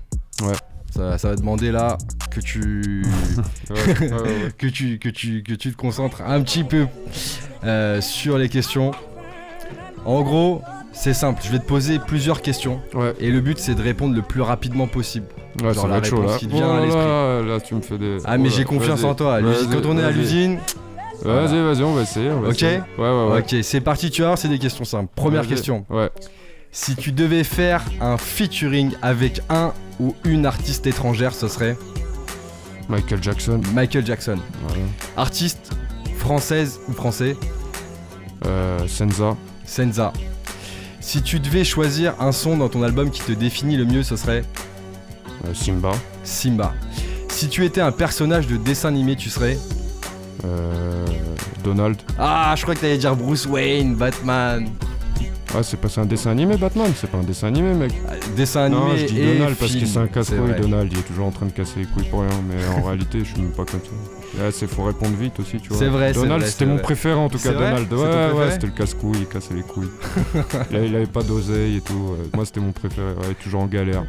[0.42, 0.54] Ouais.
[0.96, 1.98] Ça, ça va demander là
[2.30, 3.04] que tu
[3.70, 3.76] ouais,
[4.10, 4.52] ouais.
[4.56, 6.86] que tu que tu que tu te concentres un petit peu
[7.64, 8.92] euh, sur les questions.
[10.06, 10.62] En gros,
[11.00, 11.40] c'est simple.
[11.44, 13.14] Je vais te poser plusieurs questions Ouais.
[13.20, 15.26] et le but c'est de répondre le plus rapidement possible.
[15.62, 16.36] Ouais, Genre ça la va être chaud là.
[16.38, 17.00] qui te vient à l'esprit.
[17.04, 18.18] là, là, tu me fais des.
[18.24, 19.40] Ah mais Oh j'ai confiance en toi.
[19.40, 20.58] L'usine- Quand on est à l'usine,
[21.24, 22.30] Vas-y, vas-y, on va essayer.
[22.30, 22.78] on va Ok essayer.
[22.96, 23.38] Ouais, ouais, ouais.
[23.40, 24.08] ok, c'est parti.
[24.10, 25.10] Tu vois, c'est des questions simples.
[25.16, 25.50] Première Vas-y.
[25.50, 25.84] question.
[25.90, 26.10] Ouais.
[26.70, 31.76] Si tu devais faire un featuring avec un ou une artiste étrangère, ce serait?
[32.88, 33.60] Michael Jackson.
[33.74, 34.36] Michael Jackson.
[35.16, 35.72] Artiste
[36.18, 37.36] française ou français?
[38.46, 39.36] Euh, Senza.
[39.64, 40.12] Senza.
[41.08, 44.14] Si tu devais choisir un son dans ton album qui te définit le mieux, ce
[44.14, 44.42] serait
[45.46, 45.92] euh, Simba.
[46.22, 46.74] Simba.
[47.30, 49.56] Si tu étais un personnage de dessin animé, tu serais
[50.44, 51.06] Euh,
[51.64, 51.96] Donald.
[52.18, 54.68] Ah, je crois que t'allais dire Bruce Wayne, Batman.
[55.54, 57.92] Ah, c'est pas un dessin animé, Batman C'est pas un dessin animé, mec.
[58.06, 60.60] Ah, Dessin animé non, je dis et Donald parce que film, c'est un casse-couille.
[60.60, 62.28] Donald, il est toujours en train de casser les couilles pour rien.
[62.50, 64.17] Mais en réalité, je suis même pas comme ça.
[64.36, 65.78] Là, c'est faut répondre vite aussi, tu vois.
[65.78, 66.82] C'est vrai, Donald, c'était mon vrai.
[66.82, 67.90] préféré en tout cas, Donald.
[67.92, 69.88] Ouais, ouais, c'était le casse-couille, il cassait les couilles.
[70.70, 72.14] il, il avait pas d'oseille et tout.
[72.34, 73.12] Moi, c'était mon préféré.
[73.12, 74.04] Ouais, toujours en galère.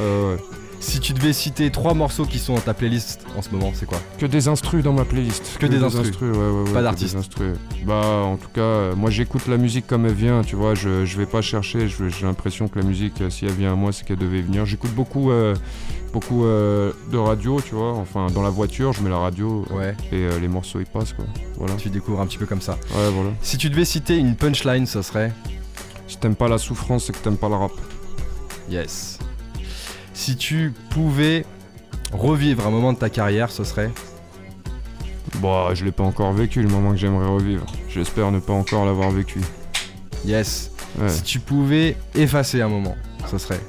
[0.00, 0.42] Euh, ouais.
[0.82, 3.86] Si tu devais citer trois morceaux qui sont dans ta playlist en ce moment, c'est
[3.86, 5.56] quoi Que des instrus dans ma playlist.
[5.60, 6.10] Que des instrus.
[6.20, 7.16] ouais, ouais, ouais, Pas d'artistes.
[7.38, 7.84] des.
[7.86, 10.74] Bah, en tout cas, euh, moi j'écoute la musique comme elle vient, tu vois.
[10.74, 11.86] Je, je vais pas chercher.
[11.88, 14.66] J'ai l'impression que la musique, euh, si elle vient à moi, c'est qu'elle devait venir.
[14.66, 15.54] J'écoute beaucoup, euh,
[16.12, 17.92] beaucoup de radio, tu vois.
[17.92, 21.24] Enfin, dans la voiture, je mets la radio Ouais, et les morceaux ils passent, quoi.
[21.58, 21.74] Voilà.
[21.76, 22.72] tu découvres un petit peu comme ça.
[22.96, 23.30] Ouais, voilà.
[23.40, 25.32] Si tu devais citer une punchline, ce serait
[26.08, 27.72] Si t'aimes pas la souffrance, c'est que t'aimes pas le rap.
[28.68, 29.18] Yes.
[30.14, 31.44] Si tu pouvais
[32.12, 33.90] revivre un moment de ta carrière, ce serait
[35.40, 37.64] Bah, je l'ai pas encore vécu, le moment que j'aimerais revivre.
[37.88, 39.40] J'espère ne pas encore l'avoir vécu.
[40.24, 40.70] Yes.
[40.98, 41.08] Ouais.
[41.08, 42.96] Si tu pouvais effacer un moment,
[43.30, 43.60] ce serait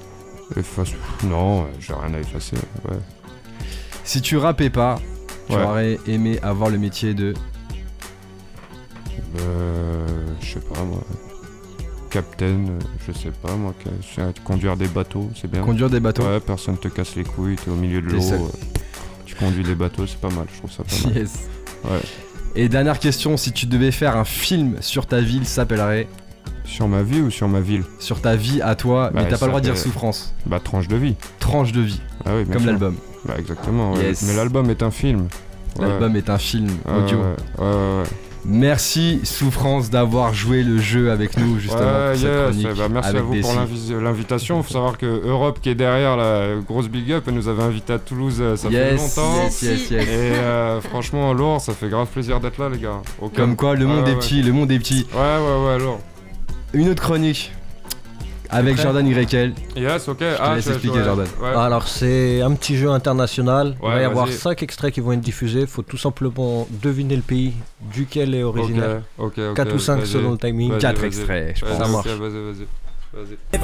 [0.58, 2.58] Efface- Non, j'ai rien à effacer.
[2.88, 2.98] Ouais.
[4.04, 5.00] Si tu rappais pas,
[5.48, 5.64] tu Ouais.
[5.64, 7.34] aurais aimé avoir le métier de
[9.40, 10.06] Euh,
[10.42, 11.02] je sais pas moi.
[12.14, 13.74] Captain, euh, je sais pas moi.
[14.44, 15.62] Conduire des bateaux, c'est bien.
[15.64, 16.22] conduire des bateaux.
[16.24, 18.22] Ouais, personne te casse les couilles, t'es au milieu de l'eau.
[18.34, 18.38] euh,
[19.26, 21.18] tu conduis des bateaux, c'est pas mal, je trouve ça pas mal.
[21.18, 21.48] Yes.
[21.86, 22.00] Ouais.
[22.56, 26.08] Et dernière question, si tu devais faire un film sur ta ville, ça s'appellerait
[26.66, 29.38] Sur ma vie ou sur ma ville sur ta vie à toi, mais Bah, t'as
[29.40, 30.36] pas le droit de dire souffrance.
[30.46, 31.16] Bah, tranche de vie.
[31.40, 32.96] Tranche de vie, Ah oui, bien comme l'album.
[33.26, 33.94] Bah, exactement.
[33.94, 34.04] ouais.
[34.04, 34.22] Yes.
[34.28, 35.28] Mais l'album est un film.
[35.80, 35.88] Ouais.
[35.88, 37.18] L'album est un film Ouais, audio.
[37.18, 37.26] Ouais,
[37.58, 38.04] ouais, ouais.
[38.46, 42.90] Merci Souffrance d'avoir joué le jeu avec nous justement Ouais, pour cette yes, chronique bah,
[42.90, 44.64] merci à vous pour l'invitation.
[44.64, 48.00] Faut savoir que Europe qui est derrière la grosse big up, nous avait invité à
[48.00, 49.44] Toulouse, euh, ça fait longtemps.
[49.46, 50.04] yes, yes, yes.
[50.04, 53.02] Et euh, franchement, lourd, ça fait grave plaisir d'être là, les gars.
[53.36, 54.20] Comme quoi, le monde est ouais.
[54.20, 55.08] petit, le monde est petit.
[55.14, 56.00] Ouais, ouais, ouais, lourd.
[56.74, 57.52] Une autre chronique
[58.54, 59.54] avec Jordan Grekel.
[59.76, 60.18] Yes, ok.
[60.20, 61.28] te ah, laisse je- expliquer, Jordan.
[61.42, 61.50] ouais.
[61.56, 63.76] Alors c'est un petit jeu international.
[63.82, 64.36] Il Ouais, va y avoir vas-y.
[64.38, 65.66] 5 extraits qui vont être diffusés.
[65.66, 67.54] faut tout simplement deviner le pays
[67.94, 69.02] duquel est originaire.
[69.18, 69.56] Ok, ok, ok.
[69.56, 70.08] 4 ou 5 vas-y.
[70.08, 70.72] selon le timing.
[70.72, 71.08] Vas-y, 4 vas-y.
[71.08, 71.78] extraits, je pense.
[71.78, 72.08] Ça marche.
[72.08, 72.68] Vas-y, vas-y.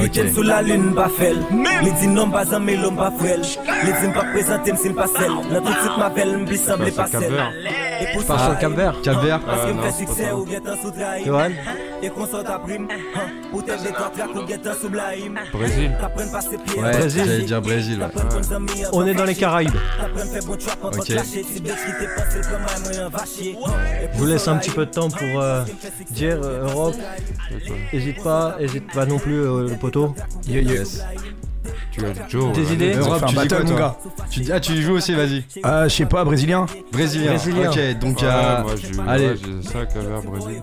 [0.05, 0.31] Ok.
[0.35, 1.37] sous la lune, pas fel.
[1.83, 3.41] Les dit non, pas un l'homme pas frêle.
[3.83, 5.31] Les dit pas présenter, m'sil pas celle.
[5.51, 8.95] Là, tout suite, ma belle, m'blis, Bah, semblait c'est pour Pas sur le Cap Vert.
[9.03, 10.35] Cap Vert Parce Ah, que non, m'fait c'est pas succès ça.
[10.35, 11.25] ou bien t'en sous trahim.
[11.25, 11.49] Johan
[12.01, 12.87] Et qu'on sort ta prime.
[12.89, 13.19] hein.
[13.53, 14.89] Ou bien t'en sous.
[14.89, 15.91] Brésil.
[16.77, 17.23] Ouais, Brésil.
[17.25, 17.99] j'allais dire Brésil.
[18.01, 18.07] ouais.
[18.93, 19.75] On est dans les Caraïbes.
[20.83, 21.11] Ok.
[24.13, 25.63] Je vous laisse un petit peu de temps pour euh,
[26.11, 26.95] dire euh, Europe.
[27.93, 30.15] Hésite pas, hésite pas non plus euh, le poteau.
[30.47, 31.03] Yes.
[31.91, 32.53] Tu as Joe.
[32.53, 32.73] Tes ouais.
[32.73, 33.97] idées Europe, tu dis quoi mon toi gars.
[34.29, 35.43] tu dis, Ah, tu joues aussi, vas-y.
[35.65, 37.31] Euh, je sais pas, brésilien Brésilien.
[37.31, 37.69] Brésilien.
[37.71, 38.61] Ok, donc il y Ouais, a.
[38.61, 39.35] moi, j'ai Allez.
[39.37, 39.79] j'ai ça,
[40.29, 40.61] Brésil.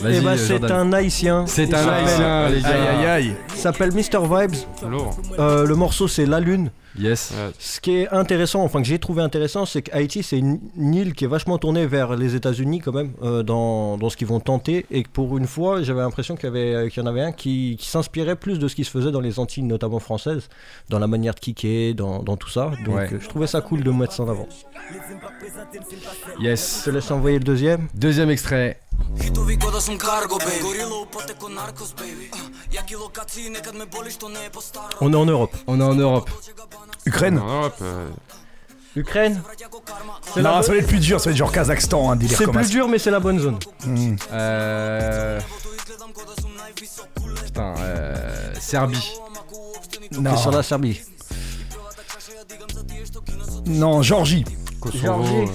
[0.00, 0.72] Vas-y, Eh bah, euh, c'est Jordan.
[0.72, 1.44] un haïtien.
[1.46, 2.68] C'est un haïtien, les gars.
[2.68, 3.34] Aïe aïe aïe.
[3.54, 4.20] Il s'appelle Mr.
[4.22, 4.56] Vibes.
[4.88, 5.16] Lourd.
[5.38, 6.70] Euh, le morceau, c'est La Lune.
[6.98, 7.30] Yes.
[7.32, 7.52] Ouais.
[7.58, 11.24] Ce qui est intéressant, enfin que j'ai trouvé intéressant, c'est qu'Haïti, c'est une, île qui
[11.24, 14.86] est vachement tournée vers les États-Unis quand même, euh, dans, dans ce qu'ils vont tenter.
[14.90, 17.22] Et que pour une fois, j'avais l'impression qu'il y, avait, euh, qu'il y en avait
[17.22, 20.48] un qui, qui s'inspirait plus de ce qui se faisait dans les Antilles, notamment françaises,
[20.88, 22.72] dans la manière de kicker, dans, dans tout ça.
[22.84, 23.08] Donc Ouais.
[23.12, 24.48] euh, je trouvais ça cool de mettre ça en avant.
[26.40, 26.80] Yes.
[26.80, 27.88] Je te laisse envoyer le deuxième.
[27.94, 28.80] Deuxième extrait.
[35.00, 35.56] On est en Europe.
[35.66, 36.30] On est en Europe.
[37.06, 37.38] Ukraine.
[37.38, 38.08] En Europe, euh,
[38.96, 39.40] Ukraine
[40.34, 42.36] C'est la Non, ça va être plus dur, ça va être genre Kazakhstan, un délire
[42.36, 42.70] C'est comme plus ça.
[42.70, 43.58] dur, mais c'est la bonne zone.
[43.86, 44.16] Hmm.
[44.32, 45.40] Euh...
[47.44, 48.14] Putain, euh...
[48.60, 49.12] Serbie.
[50.12, 50.30] Non.
[50.36, 51.00] C'est sur la Serbie.
[53.66, 54.44] non, Georgie.
[54.80, 55.24] Kosovo.
[55.24, 55.46] Euh,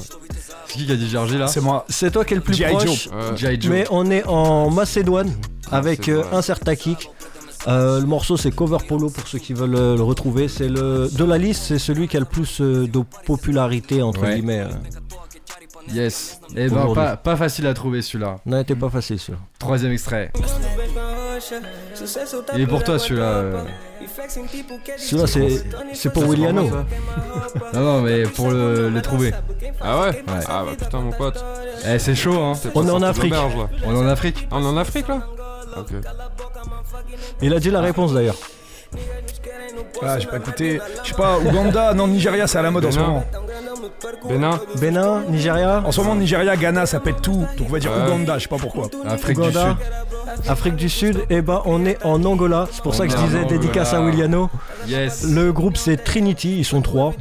[0.68, 1.86] C'est qui qui a dit Georgie là C'est moi.
[1.90, 2.74] C'est toi qui es le plus G.I.
[2.74, 3.10] proche.
[3.36, 3.60] G.I.
[3.62, 3.72] Joe.
[3.72, 5.32] Mais on est en Macédoine
[5.72, 7.10] avec euh, un certain kick.
[7.68, 10.48] Euh, le morceau c'est Cover Polo pour ceux qui veulent euh, le retrouver.
[10.48, 14.22] C'est le de la liste, c'est celui qui a le plus euh, de popularité entre
[14.22, 14.36] Ouais.
[14.36, 14.60] guillemets.
[14.62, 15.94] euh.
[15.94, 16.40] Yes.
[16.56, 18.38] Eh ben, pas, pas facile à trouver celui-là.
[18.48, 19.40] Non, était pas facile celui-là.
[19.60, 20.32] Troisième extrait.
[22.56, 23.44] Il est pour toi celui-là.
[24.98, 25.64] Celui-là c'est
[25.94, 26.64] c'est pour Williano.
[27.74, 29.32] Non, non, mais pour le, le trouver.
[29.82, 30.44] Ah ouais, Ouais.
[30.48, 31.44] Ah bah putain, mon pote.
[31.88, 32.54] Eh, c'est chaud, hein.
[32.74, 33.34] On est en Afrique.
[33.86, 34.48] On est en Afrique.
[34.52, 35.28] On est en Afrique là?
[37.42, 38.36] Il a dit la réponse d'ailleurs.
[40.02, 40.80] Ah, j'ai pas écouté.
[41.04, 43.24] Je sais pas, Ouganda, non, Nigeria, c'est à la mode en ce moment.
[44.28, 47.46] Bénin Bénin, Nigeria, En ce moment, Nigeria, Ghana, ça pète tout.
[47.58, 48.04] Donc on va dire Ouais.
[48.06, 48.88] Ouganda, je sais pas pourquoi.
[49.06, 49.84] Afrique Ouganda, du
[50.44, 50.50] Sud.
[50.52, 51.26] Afrique du Sud.
[51.30, 52.68] Et ben on est en Angola.
[52.72, 54.50] C'est pour ça que je disais dédicace à Williano.
[54.88, 55.24] Yes.
[55.24, 57.14] Le groupe c'est Trinity, ils sont trois.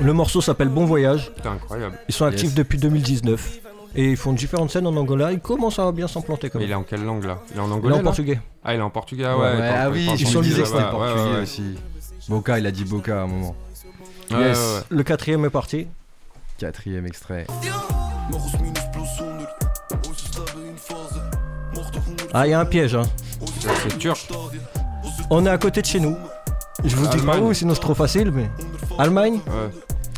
[0.00, 1.32] Le morceau s'appelle Bon Voyage.
[1.36, 1.96] Putain, incroyable.
[2.08, 2.54] Ils sont actifs Yes.
[2.54, 3.60] depuis 2019.
[3.98, 5.32] Et ils font différentes scènes en Angola.
[5.32, 6.70] Ils commencent à bien s'implanter quand Mais même.
[6.70, 8.40] il est en quelle langue là Il est en Il est anglais en portugais.
[8.64, 9.70] Ah, il est en portugais, ouais.
[9.74, 11.78] Ah oui, me portugais disais que c'était portugais ouais, aussi.
[12.28, 13.54] Boca, il a dit Boca à un moment.
[14.30, 14.36] ouais.
[14.38, 14.58] Yes.
[14.58, 14.82] Ouais, ouais, ouais.
[14.90, 15.86] Le quatrième est parti.
[16.58, 17.46] Quatrième extrait.
[22.34, 22.94] Ah, il y a un piège.
[22.94, 23.04] Hein.
[23.60, 24.28] C'est- turc.
[25.30, 26.16] On est à côté de chez nous.
[26.84, 28.30] Je vous dis pas où, sinon c'est trop facile.
[28.30, 28.50] Mais
[28.98, 29.70] Allemagne, Ouais.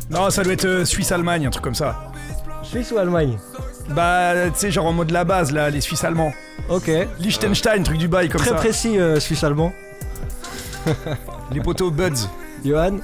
[0.09, 2.11] Non, ça doit être euh, Suisse-Allemagne, un truc comme ça.
[2.63, 3.37] Suisse ou Allemagne?
[3.95, 6.31] Bah, tu sais, genre en mode la base, là, les Suisses allemands.
[6.69, 6.89] Ok.
[7.19, 8.55] Liechtenstein, truc du bail comme Très ça.
[8.55, 9.71] précis, euh, Suisse allemand.
[11.51, 12.27] Les poteaux Buds.
[12.63, 12.97] Johan,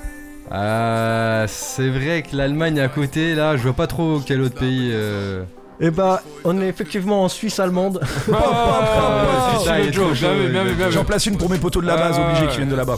[0.51, 4.91] Euh, c'est vrai que l'Allemagne à côté, là, je vois pas trop quel autre pays.
[4.93, 5.43] euh,
[5.81, 7.99] eh bah, on est effectivement en Suisse allemande.
[8.31, 10.91] Ah, putain, il est trop chaud, Bien vu, bien vu, bien vu.
[10.93, 12.51] J'en place une pour mes poteaux de la base, Ah, obligés, ouais.
[12.51, 12.97] qui viennent de là-bas.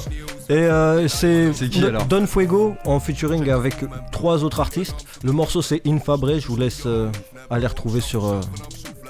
[0.50, 3.76] Et euh, c'est C'est qui, Don- alors Don Fuego en featuring avec
[4.12, 5.06] trois autres artistes.
[5.24, 6.38] Le morceau c'est Infabre.
[6.40, 7.10] Je vous laisse euh,
[7.50, 8.41] aller retrouver sur, euh,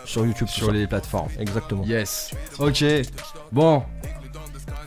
[0.06, 0.48] sur YouTube.
[0.48, 1.30] sur les plateformes.
[1.40, 1.84] Exactement.
[1.86, 2.32] Yes.
[2.60, 2.84] Ok.
[3.52, 3.84] Bon.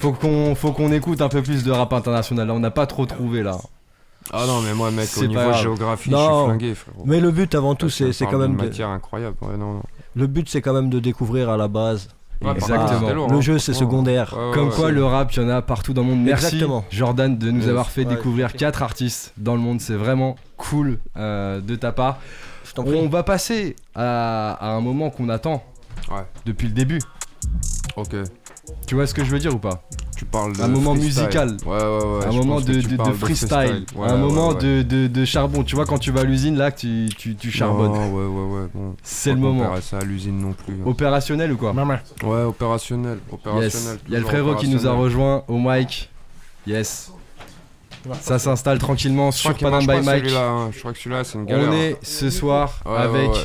[0.00, 2.46] Faut qu'on faut qu'on écoute un peu plus de rap international.
[2.48, 3.58] Là, on n'a pas trop trouvé là.
[4.32, 7.02] Ah non, mais moi, mec, au niveau géographie, je suis flingué, frérot.
[7.04, 9.36] Mais le but avant tout, c'est quand même de- matière incroyable.
[9.42, 9.82] Ouais, non, non.
[10.14, 12.08] le but, c'est quand même de découvrir à la base.
[12.42, 12.54] Ouais,
[13.12, 14.34] lourd, le hein, jeu, c'est secondaire.
[14.34, 16.22] Ouais, ouais, Comme quoi, le rap, il y en a partout dans le monde.
[16.22, 16.84] Merci, Exactement.
[16.90, 17.68] Jordan, de nous Yes.
[17.68, 19.80] avoir fait Ouais, découvrir quatre artistes dans le monde.
[19.82, 22.18] C'est vraiment cool euh, de ta part.
[22.70, 22.94] Je t'en prie.
[22.94, 25.62] On va passer à, à un moment qu'on attend
[26.08, 26.22] Ouais.
[26.46, 27.00] depuis le début.
[27.96, 28.14] Ok.
[28.86, 29.82] Tu vois ce que je veux dire ou pas?
[30.16, 31.22] Tu parles de Un moment freestyle.
[31.24, 31.56] musical.
[31.66, 31.78] Ouais, ouais,
[32.18, 32.26] ouais.
[32.26, 34.48] Un je moment pense que de, tu de- de parles freestyle, Ouais, un ouais, moment
[34.50, 34.54] ouais.
[34.54, 35.64] De, de- de charbon.
[35.64, 37.92] Tu vois, quand tu vas à l'usine, là, que tu, tu, tu charbonnes.
[37.92, 38.68] Non, ouais, ouais, ouais.
[38.72, 38.94] Bon.
[39.02, 39.80] C'est Faut le moment.
[39.80, 40.74] ça à l'usine non plus.
[40.74, 40.84] hein.
[40.86, 41.72] Opérationnel ou quoi?
[42.22, 43.18] Ouais, opérationnel.
[43.32, 43.94] Opérationnel.
[43.94, 43.98] Yes.
[44.06, 45.02] Il y a le toujours frérot qui nous a opérationnel.
[45.04, 46.10] rejoint au mic.
[46.66, 47.12] Yes.
[48.20, 50.24] Ça s'installe tranquillement Je crois sur Panam by Mike.
[50.36, 50.70] hein.
[50.72, 51.68] Je crois que celui-là, c'est une galère.
[51.70, 53.36] On est ce soir Ouais, avec ouais.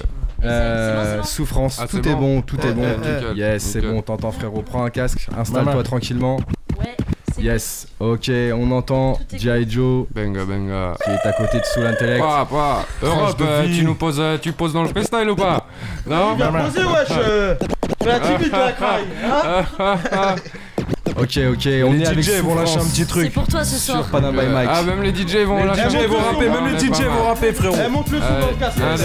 [0.46, 1.78] euh, Souffrance.
[1.82, 2.82] Ah, tout est bon bon, tout est bon.
[2.88, 4.62] nickel, Yes, c'est bon, t'entends frérot.
[4.62, 6.38] Prends un casque, installe-toi tranquillement.
[6.80, 6.96] Ouais,
[7.34, 9.70] c'est Yes, ok, on entend G.I.
[9.70, 10.94] Joe Benga, benga.
[11.04, 12.22] qui est à côté de Soul Intellect.
[12.24, 12.86] Pas, pas.
[13.04, 15.68] Europe, euh, tu nous poses, euh, tu poses dans le freestyle ou pas?
[16.08, 16.38] Non?
[21.18, 23.34] Ok, ok, on est avec DJ vont lâcher un petit c'est truc.
[23.34, 24.08] pour toi ce sur soir.
[24.12, 24.70] Panam by Mike.
[24.72, 27.24] Ah, même les DJ vont Les lâcher DJ vont rapper, même les est DJ vont
[27.28, 27.90] rapper, frérot.
[27.90, 29.04] monte-le Allez, un, deux,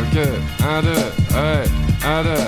[0.00, 0.28] ok,
[0.68, 1.64] un, deux, ouais,
[2.04, 2.42] un, deux.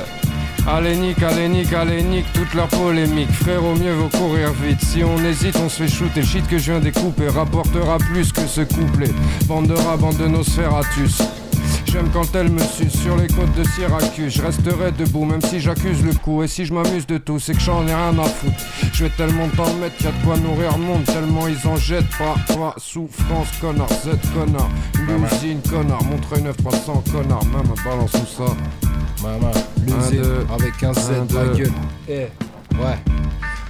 [0.70, 3.30] Allez, nique, allez, nique, allez, nique toute leur polémique.
[3.32, 4.82] Frérot, mieux vaut courir vite.
[4.82, 6.22] Si on hésite, on se fait shooter.
[6.22, 9.11] Shit que je viens découper rapportera plus que ce couplet.
[9.46, 11.22] Bande de rats, bande de Nosferatus.
[11.91, 14.34] J'aime quand elle me suce sur les côtes de Syracuse.
[14.34, 16.43] Je resterai debout, même si j'accuse le coup.
[16.43, 18.55] Et si je m'amuse de tout, c'est que j'en ai rien à foutre.
[18.93, 21.05] Je vais tellement t'en mettre, y'a de quoi nourrir le monde.
[21.05, 22.34] Tellement ils en jettent pas.
[22.53, 24.68] Toi, souffrance, connard, Z, connard.
[25.07, 26.03] L'usine, connard.
[26.05, 27.45] Montre 9 300, connard.
[27.47, 28.55] Même balance tout ça.
[29.22, 29.80] Maman, Un,
[30.11, 30.22] l'usine
[30.55, 31.72] avec un Z la gueule.
[32.09, 32.99] Eh, ouais.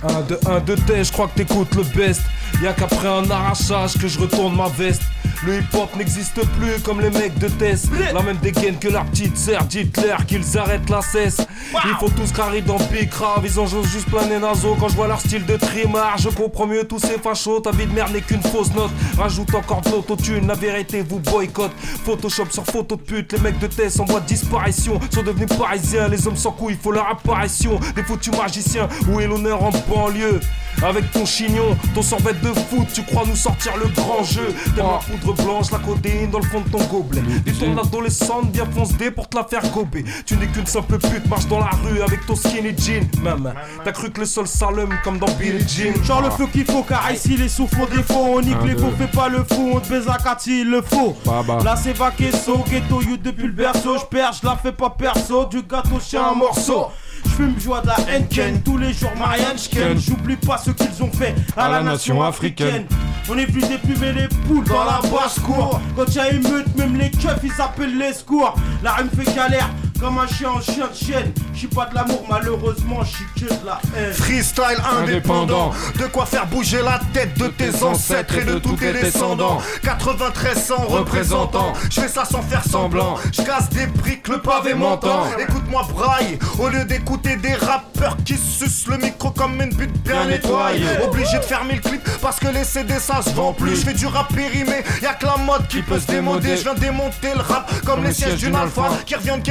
[0.03, 2.22] 1, 2, 1, 2, T, je crois que t'écoutes le best.
[2.62, 5.03] Y'a qu'après un arrachage que je retourne ma veste.
[5.46, 7.86] Le hip-hop n'existe plus comme les mecs de Tess.
[8.12, 11.38] La même dégaine que leur petite sœur, Hitler, qu'ils arrêtent la cesse.
[11.84, 14.76] Il faut tous carrer dans Big Rave, ils ont juste plein les naseaux.
[14.80, 17.61] Quand je vois leur style de trimar, je comprends mieux tous ces fachos.
[17.61, 18.90] Ta vie de merde n'est qu'une fausse note.
[19.16, 21.72] Rajoute encore de l'autotune, la vérité vous boycotte.
[22.05, 24.99] Photoshop sur photo de pute, les mecs de Tess en voie de disparition.
[25.14, 27.78] Sont devenus parisiens, les hommes sans couilles, il faut leur apparition.
[27.94, 30.41] Des foutus magiciens, où est l'honneur en banlieue
[30.82, 34.55] avec ton chignon, ton sorbet de foot, tu crois nous sortir le grand jeu.
[34.76, 37.22] T'aimes la poudre blanche, la codéine dans le fond de ton gobelet.
[37.47, 40.05] Et ton adolescente bien fonce dé pour te la faire gober.
[40.24, 43.09] Tu n'es qu'une simple pute, marche dans la rue avec ton skinny jean.
[43.22, 46.01] Maman, t'as cru que le sol s'allume comme dans Billie Jean.
[46.05, 48.36] Genre le feu qu'il faut car ici les sous font défaut.
[48.36, 50.70] On nique Un, les faux, fait pas le fou, on te baise à Cathy, il
[50.70, 51.16] le faut.
[51.24, 51.59] Baba.
[51.64, 53.99] Là c'est Vaquesso, ghetto you depuis le berceau.
[53.99, 56.86] Je perds, je la fais pas perso, du gâteau chien un morceau
[57.25, 59.99] je fume, je vois de la Henken tous les jours, Marianne Schken.
[59.99, 62.87] J'oublie pas ce qu'ils ont fait à, la, nation africaine.
[63.29, 65.81] On est venu déplumer les poules dans la basse-cour.
[65.97, 68.55] Quand y'a une meute, même les keufs ils appellent les secours.
[68.83, 69.69] La rue me fait galère
[70.01, 71.32] comme un chien en chien de chienne.
[71.53, 74.12] Je suis pas de l'amour, malheureusement, je suis que de la haine.
[74.12, 78.92] Freestyle indépendant, de quoi faire bouger la tête de tes ancêtres et de tous tes
[78.92, 79.59] descendants.
[79.82, 83.16] 93 ans représentants, je fais ça sans faire semblant.
[83.32, 85.24] Je casse des briques, le pavé m'entend.
[85.38, 90.26] Écoute-moi braille, au lieu d'écouter des rappeurs qui sucent le micro comme une pute bien
[90.26, 90.84] nettoyée.
[91.03, 93.76] Obligé de fermer le clip parce que les CD ça se vend plus.
[93.76, 96.57] Je fais du rap périmé, y'a que la mode qui peut se démoder.
[96.57, 99.42] Je viens démonter le rap comme les sièges d'une alpha qui reviennent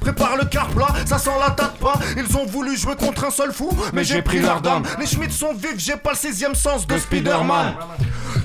[0.00, 1.94] Prépare le car plat, ça sent la tête pas.
[2.16, 4.82] Ils ont voulu jouer contre un seul fou, mais j'ai pris leur dame.
[4.98, 7.74] Les Schmitt sont vifs, j'ai pas le sixième sens de Spider-Man.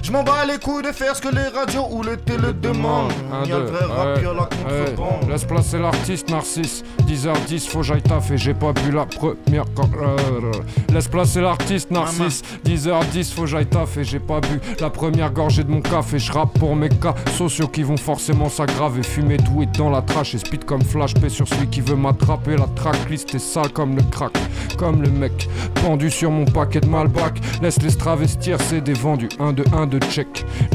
[0.02, 3.12] Je m'en bats les couilles de faire ce que les radios ou les télé demandent.
[3.46, 5.30] Y'a le vrai rap, ouais, la contrebande.
[5.30, 6.84] Laisse placer l'artiste narcisse.
[7.08, 9.66] 10h10 faut j'aille taffer J'ai pas bu la première
[10.94, 12.42] Laisse placer l'artiste narcisse.
[12.66, 16.58] 10h10 faut j'aille taffer J'ai pas bu la première gorgée de mon café Je rappe
[16.58, 19.04] pour mes cas sociaux qui vont forcément s'aggraver.
[19.04, 22.56] Fumer doué dans la trash et speed comme flash P sur celui qui veut m'attraper.
[22.58, 24.38] La tracklist est sale comme le crack
[24.78, 25.50] Comme le mec
[25.84, 27.40] pendu sur mon paquet de Malbac.
[27.62, 29.30] Laisse les travestir c'est des vendus.
[29.40, 30.00] 1 de 1 de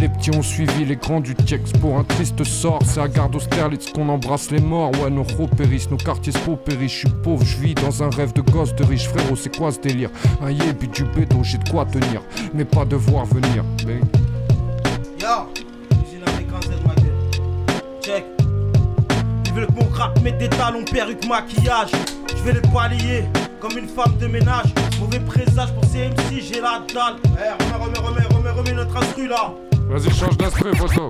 [0.01, 1.73] Les petits ont suivi les grands du Tiex.
[1.73, 4.93] Pour un triste sort c'est à garde Austerlitz qu'on embrasse les morts.
[5.03, 8.11] Ouais nos ros périssent, nos quartiers se paupérissent Je suis pauvre, je vis dans un
[8.11, 9.09] rêve de gosse de riche.
[9.09, 10.11] Frérot c'est quoi ce délire?
[10.43, 12.23] Un yébi du bédo j'ai de quoi tenir.
[12.55, 13.65] Mais pas devoir venir.
[13.87, 14.01] Mais-
[15.21, 15.49] Yo.
[18.03, 18.25] Check.
[19.75, 21.91] Mon rap mette des talons, perruque, maquillage.
[22.47, 23.25] Je vais les balayer
[23.61, 24.67] comme une femme de ménage.
[25.01, 27.17] Mauvais présage pour ces MC, j'ai la dalle.
[27.25, 29.53] Eh, remets, remets, remets, remets, remets notre instru là.
[29.89, 31.09] Vas-y change d'instru photo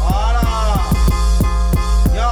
[0.00, 0.40] Voilà.
[2.14, 2.30] Yo.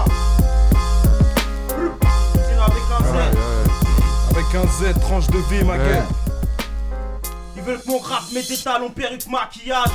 [1.77, 4.31] Usine avec un Z.
[4.31, 6.03] Avec un Z, tranche de vie, ma gueule.
[7.55, 9.91] Ils veulent que mon rap mette des talons, perruque, maquillage.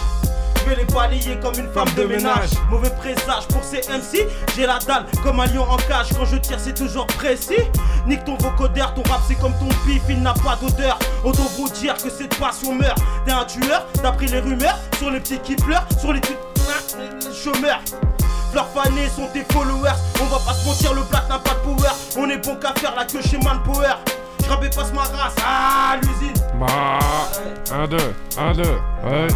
[0.61, 2.51] Je vais les balayer comme une femme de ménage.
[2.69, 4.27] Mauvais présage pour ces MC.
[4.55, 6.09] J'ai la dalle comme un lion en cage.
[6.15, 7.63] Quand je tire, c'est toujours précis.
[8.05, 10.99] Nique ton vocodère, ton rap c'est comme ton pif, il n'a pas d'odeur.
[11.23, 12.97] Autant vous dire que cette passion meurt.
[13.25, 14.77] T'es un tueur, d'après les rumeurs.
[14.97, 17.81] Sur les petits qui pleurent, sur les, les chômeurs.
[18.53, 19.97] Leurs fanés sont tes followers.
[20.21, 21.89] On va pas se mentir, le black n'a pas de power.
[22.17, 23.95] On est bon qu'à faire la queue chez Manpower.
[24.63, 25.33] Et passe ma race.
[25.43, 26.33] Ah, l'usine.
[26.59, 26.99] Bah
[27.73, 27.97] 1, 2,
[28.37, 29.27] 1, 2, ouais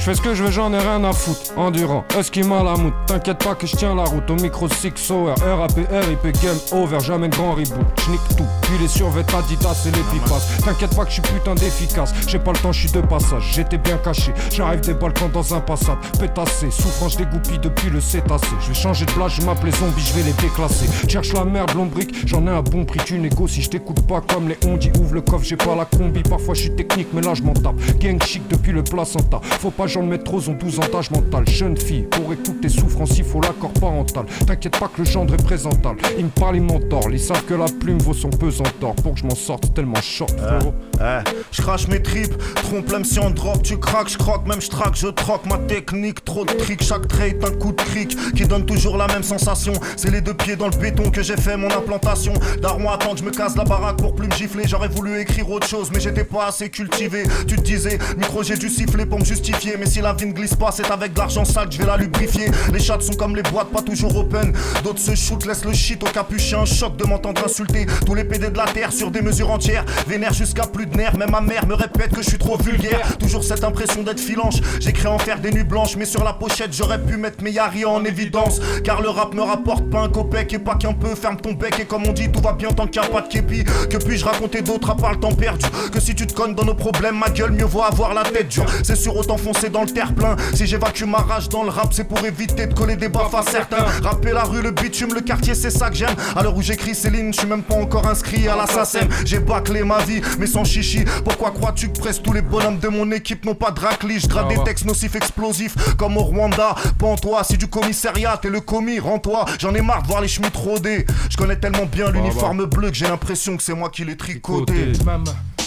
[0.00, 1.52] je fais ce que je veux, j'en ai rien à foutre.
[1.58, 2.94] Endurant, esquima la moute.
[3.06, 4.30] T'inquiète pas que je tiens la route.
[4.30, 7.00] Au micro 6 hour, RAP, RIP, game over.
[7.00, 7.84] Jamais de grand reboot.
[8.06, 8.46] J'nique tout.
[8.62, 10.40] Puis les survêtements Adidas et les pipas.
[10.64, 12.14] T'inquiète pas que je suis putain d'efficace.
[12.26, 13.50] J'ai pas le temps, je suis de passage.
[13.52, 14.32] J'étais bien caché.
[14.50, 15.98] J'arrive des balcons dans un passat.
[16.18, 18.46] Pétassé, souffrance dégoupille depuis le cétacé.
[18.62, 20.86] Je vais changer de place, je m'appelais zombie, je vais les déclasser.
[21.08, 22.26] Cherche la merde, lombrique.
[22.26, 23.60] J'en ai un bon prix, tu négocies.
[23.60, 24.92] Je t'écoute pas comme les ondis.
[24.98, 26.22] Ouvre le coffre, j'ai pas la combi.
[26.22, 27.76] Parfois je suis technique, mais là je m'en tape.
[27.98, 29.40] Gang chic depuis le placenta.
[29.42, 31.48] Faut pas j'en mettre trop, ont 12 ans d'âge mental.
[31.48, 34.24] Jeune fille, pour écouter souffrance, il faut l'accord parental.
[34.46, 36.00] T'inquiète pas que le gendre est présentable.
[36.16, 37.08] Il me parle, il m'entord.
[37.10, 38.94] Ils savent que la plume vaut son pesant d'or.
[38.94, 40.74] Pour que je m'en sorte, tellement short, frérot.
[41.00, 44.60] Eh, je crache mes tripes, trompe même si on drop, tu craques, je croque, même
[44.60, 47.80] je traque, je troque ma technique, trop de tricks, chaque trait est un coup de
[47.80, 49.72] cric qui donne toujours la même sensation.
[49.96, 52.32] C'est les deux pieds dans le béton que j'ai fait mon implantation.
[52.60, 54.64] Daron attend que je me casse la baraque pour plus me gifler.
[54.66, 57.24] J'aurais voulu écrire autre chose, mais j'étais pas assez cultivé.
[57.48, 60.32] Tu te disais, micro j'ai dû siffler pour me justifier, Mais si la vie ne
[60.32, 62.50] glisse pas, c'est avec de l'argent sale que je vais la lubrifier.
[62.70, 64.52] Les chats sont comme les boîtes, pas toujours open.
[64.84, 66.66] D'autres se shootent, laissent le shit au capuchin.
[66.66, 67.86] Choc de m'entendre insulter.
[68.04, 69.86] Tous les PD de la terre sur des mesures entières.
[70.06, 71.16] Vénère jusqu'à plus de nerfs.
[71.16, 73.16] Même ma mère me répète que je suis trop vulgaire.
[73.16, 74.56] Toujours cette impression d'être filanche.
[74.80, 77.86] J'écris en faire des nuits blanches, mais sur la pochette, j'aurais pu mettre mes yari
[77.86, 78.60] en évidence.
[78.84, 81.14] Car le rap me rapporte pas un copec et pas qu'un peu.
[81.14, 83.22] Ferme ton bec et comme on dit, tout va bien tant qu'il n'y a pas
[83.22, 83.64] de képi.
[83.64, 85.64] Que puis-je raconter d'autre à part le temps perdu?
[85.90, 88.48] Que si tu te cognes dans nos problèmes, ma gueule, mieux vaut avoir la tête
[88.48, 88.66] dure.
[88.82, 90.36] C'est sûr, autant foncer dans le terre-plein.
[90.54, 93.42] Si j'évacue ma rage dans le rap, c'est pour éviter de coller des baffes à
[93.42, 93.84] certains.
[94.02, 96.14] Rapper la rue, le bitume, le quartier, c'est ça que j'aime.
[96.36, 99.08] À l'heure où j'écris Céline, je suis même pas encore inscrit à l'assassin.
[99.24, 101.04] J'ai bâclé ma vie, mais sans chichi.
[101.24, 104.28] Pourquoi crois-tu que presque tous les bonhommes de mon équipe n'ont pas de raclis Je
[104.28, 106.74] grade Ah des textes nocifs explosifs comme au Rwanda.
[106.98, 109.44] Pends-toi, si du commissariat, t'es le commis, rends-toi.
[109.58, 111.06] J'en ai marre de voir les chemins rôder.
[111.30, 114.92] Je connais tellement bien l'uniforme bleu que j'ai l'impression que c'est moi qui l'ai tricoté.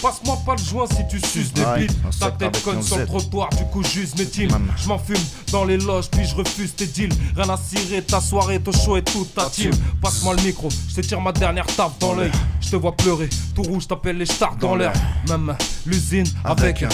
[0.04, 1.96] Passe-moi pas le joint si tu suces des bites.
[2.20, 4.50] Ta tête conne sur le trottoir, du coup j'use mes teams.
[4.76, 5.16] Je m'en fume
[5.50, 7.08] dans les loges, puis je refuse tes deals.
[7.34, 9.70] Rien à cirer, ta soirée, ton show et toute ta team.
[10.02, 12.30] Passe-moi le micro, je te tire ma dernière tape dans l'œil.
[12.60, 14.92] Je te vois pleurer, tout rouge, t'appelles les stars dans l'air.
[15.26, 16.82] Même l'usine avec.
[16.82, 16.88] Avec un-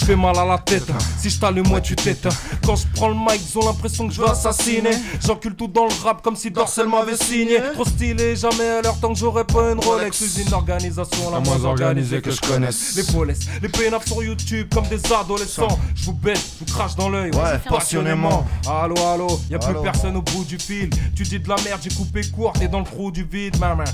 [0.00, 0.86] Je fais mal à la tête,
[1.18, 2.30] si je t'allume, moi tu t'éteins.
[2.64, 4.92] Quand je prends le mic, ils ont l'impression que je veux assassiner.
[5.22, 7.58] J'encule tout dans le rap comme si Dorsel m'avait signé.
[7.74, 10.22] Trop stylé, jamais à l'heure tant que j'aurais pas une Rolex.
[10.22, 12.96] Usine d'organisation, la, moins organisée que je connaisse.
[12.96, 15.78] Les polices, les PNF sur YouTube comme des adolescents.
[15.94, 17.32] Je vous baisse, je vous crache dans l'œil.
[17.32, 18.46] Ouais, passionnément.
[18.66, 19.82] Allô, allô, y a plus Allô.
[19.82, 20.88] personne au bout du fil.
[21.14, 23.84] Tu dis de la merde, j'ai coupé court, t'es dans le trou du vide, maman.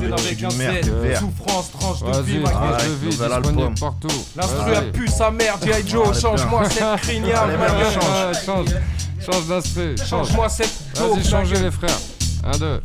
[0.00, 4.08] Mais avec un Z, souffrance, tranche de vie, de vie, disponible partout.
[4.36, 5.88] L'instru a pu sa mère, G.I.
[5.88, 7.32] Joe, Allez, change-moi cette gueule.
[7.92, 8.44] change.
[8.46, 8.66] Change,
[9.24, 10.08] change d'instru, change.
[10.08, 11.98] Change-moi cette Vas-y, changez les frères.
[12.44, 12.80] Un, deux.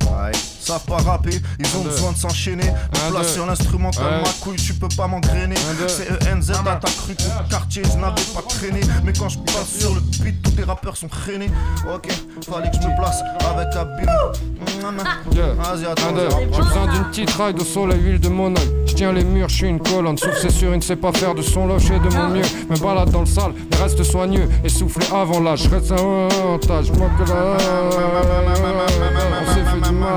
[0.64, 2.64] Savent pas rapper, ils ont besoin de s'enchaîner.
[2.64, 5.56] Me place sur l'instrumental, ma couille, tu peux pas m'engrainer.
[5.88, 8.80] C'est ENZ, à ta cru qu'au quartier, je n'avais pas traîné.
[9.04, 11.50] Mais quand je passe sur le beat, tous les rappeurs sont traînés.
[11.94, 12.08] Ok,
[12.50, 14.06] fallait que je me place avec Abim.
[15.58, 16.28] Vas-y, attends, Un, deux.
[16.28, 16.54] vas-y.
[16.54, 18.70] J'ai besoin d'une petite raille de soleil, huile de mon œil.
[18.86, 20.18] Je tiens les murs, je suis une colonne.
[20.18, 22.42] Sauf c'est sûr, il ne sait pas faire de son je fais de mon mieux.
[22.70, 24.48] Me balade dans le sale, mais reste soigneux.
[24.64, 26.92] Et souffler avant l'âge, reste un avantage.
[26.92, 27.58] Moi que là.
[29.46, 30.16] On s'est fait du mal,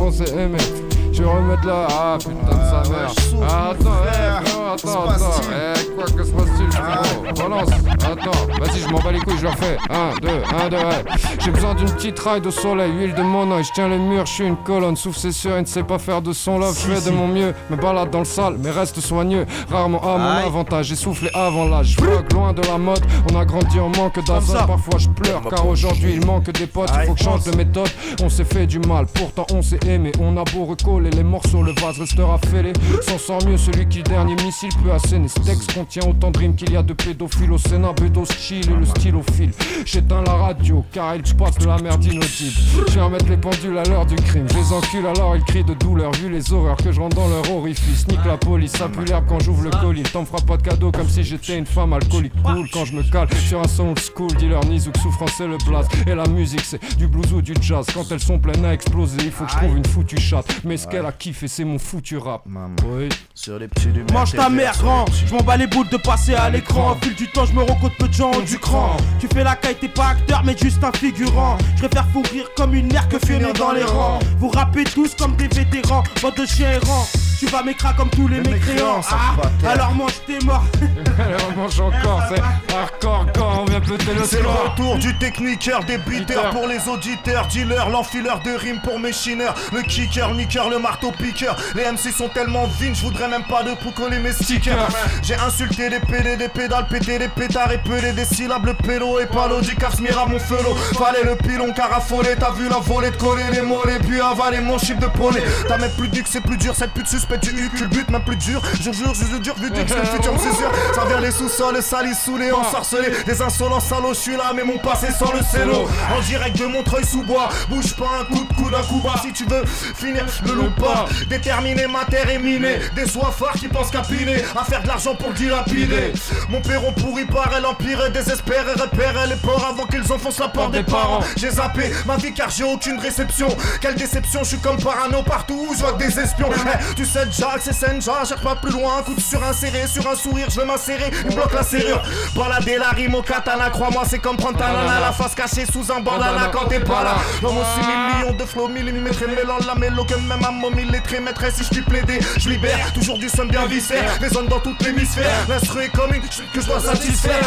[0.00, 0.85] on s'est aimé.
[1.16, 3.10] Je vais remettre là, ah putain de sa mère.
[3.48, 5.40] Ah, attends, eh, frérot, attends, attends.
[5.50, 7.70] Eh, quoi que se passe-t-il, frérot Balance,
[8.04, 9.78] attends, vas-y, je m'en bats les couilles, je leur fais.
[9.88, 11.04] Un, deux, un, deux, ouais.
[11.38, 13.64] J'ai besoin d'une petite raille de soleil, huile de mon oeil.
[13.64, 14.94] Je tiens le mur, je suis une colonne.
[14.94, 16.78] Souffle, c'est sûr, il ne sait pas faire de son love.
[16.78, 19.46] Je fais de mon mieux, me balade dans le sale, mais reste soigneux.
[19.70, 21.96] Rarement à mon avantage, j'ai soufflé avant l'âge.
[21.98, 23.00] Je loin de la mode,
[23.32, 24.66] on a grandi en manque d'azote.
[24.66, 26.90] Parfois je pleure, car aujourd'hui il manque des potes.
[27.00, 27.88] Il faut que je change de méthode.
[28.22, 30.12] On s'est fait du mal, pourtant on s'est aimé.
[30.20, 32.72] On a beau recoller les morceaux, le vase restera fêlé.
[33.02, 35.28] S'en sort mieux celui qui dernier missile peut asséner.
[35.28, 37.92] Ce texte contient autant de rimes qu'il y a de pédophiles au Sénat.
[37.92, 39.50] Bédos chill et le stylophile.
[39.84, 42.60] J'éteins la radio, car il passe de la merde inaudible.
[42.88, 44.46] Je viens mettre les pendules à l'heure du crime.
[44.54, 46.12] Les encule alors ils crient de douleur.
[46.12, 48.06] Vu les horreurs que je rends dans leur orifice.
[48.08, 50.02] Nique la police, ça pue l'herbe quand j'ouvre le colis.
[50.02, 52.32] T'en feras pas de cadeau comme si j'étais une femme alcoolique.
[52.42, 54.32] Cool quand je me cale sur un son old school.
[54.36, 55.90] Dealer Nizouk, souffrance c'est le blast.
[56.06, 57.86] Et la musique c'est du blues ou du jazz.
[57.94, 60.46] Quand elles sont pleines à exploser, il faut que je trouve une foutue chatte.
[60.64, 62.42] Mais ce qu'elle a kiffé, c'est mon foutu rap.
[62.86, 63.08] Oui.
[63.34, 66.34] Sur les petits du Mange ta mère grand, je m'en bats les boules de passer
[66.34, 66.92] à l'écran.
[66.92, 68.96] Au fil du temps, je me rends compte peu de gens ont du cran.
[69.20, 71.58] Tu fais la caille, t'es pas acteur, mais juste un figurant.
[71.76, 74.18] Je préfère pourrir comme une mère que finir dans les rangs.
[74.38, 77.06] Vous rappez tous comme des vétérans, bande de chiens errants.
[77.38, 79.02] Tu vas m'écraser comme tous les mécréants.
[79.10, 80.64] Ah, alors mange tes morts.
[81.18, 85.82] Alors mange encore, c'est hardcore quand on vient péter le C'est le retour du techniqueur,
[85.84, 90.68] des beaters pour les auditeurs, dealer, l'enfileur de rimes pour mes chineurs, le kicker, nicker,
[90.68, 91.56] le marteau piqueur.
[91.74, 94.88] Les MC sont tellement vines, je voudrais même pas de pour coller mes stickers.
[95.22, 99.18] J'ai insulté des PD, des pédales, pété des pétards et pelé des syllabes, le pélo
[99.20, 100.74] et pas logique, car à mon felo.
[100.98, 104.78] Fallait le pilon carafolé, t'as vu la volée de coller les mollets, puis avaler mon
[104.78, 105.42] chip de poney.
[105.66, 108.22] T'as même plus dit que c'est plus dur, cette pute suspecte du U, but même
[108.22, 108.62] plus dur.
[108.80, 110.70] Je jure, je dur, vu que le futur, sûr.
[110.94, 113.10] Ça vient les sous-sols, salis, saoulés, ensorcelés.
[113.26, 115.88] Des insolents salauds, je suis là, mais mon passé sans le cello.
[116.16, 119.14] En direct de Montreuil sous bois, bouge pas un coup de coude, un coup bas.
[119.22, 121.06] Si tu veux finir, ne loupe pas.
[121.28, 122.78] Déterminé, ma terre est minée.
[122.94, 126.12] Des soifards qui pensent qu'à piner, à faire de l'argent pour dilapider.
[126.48, 130.48] Mon perron pourri par elle, empire, désespère et repère les porcs avant qu'ils enfoncent la
[130.48, 131.20] porte des parents.
[131.36, 133.48] J'ai zappé ma vie car j'ai aucune réception.
[133.80, 136.50] Quelle déception, je suis comme parano partout où je vois des espions.
[136.52, 138.98] Eh, tu sais déjà que c'est Senja, cherche pas plus loin.
[138.98, 141.62] Un coup de sur un serré, sur un sourire, je vais m'insérer, il bloque la
[141.62, 142.02] serrure.
[142.34, 145.90] Balader la rime au katana crois-moi, c'est comme prendre ta nana, la face cachée sous
[145.92, 147.16] un bandana quand t'es pas là.
[147.42, 151.50] L'homme aussi millions de flots millimètres, mêlant la mélo que même à mon millétré mettrait
[151.50, 152.20] si je t'y plaidais.
[152.36, 155.30] Je libère toujours du son bien viscère, résonne dans toute l'hémisphère.
[155.48, 157.44] L'instru est comme une chute que je dois satisfaire.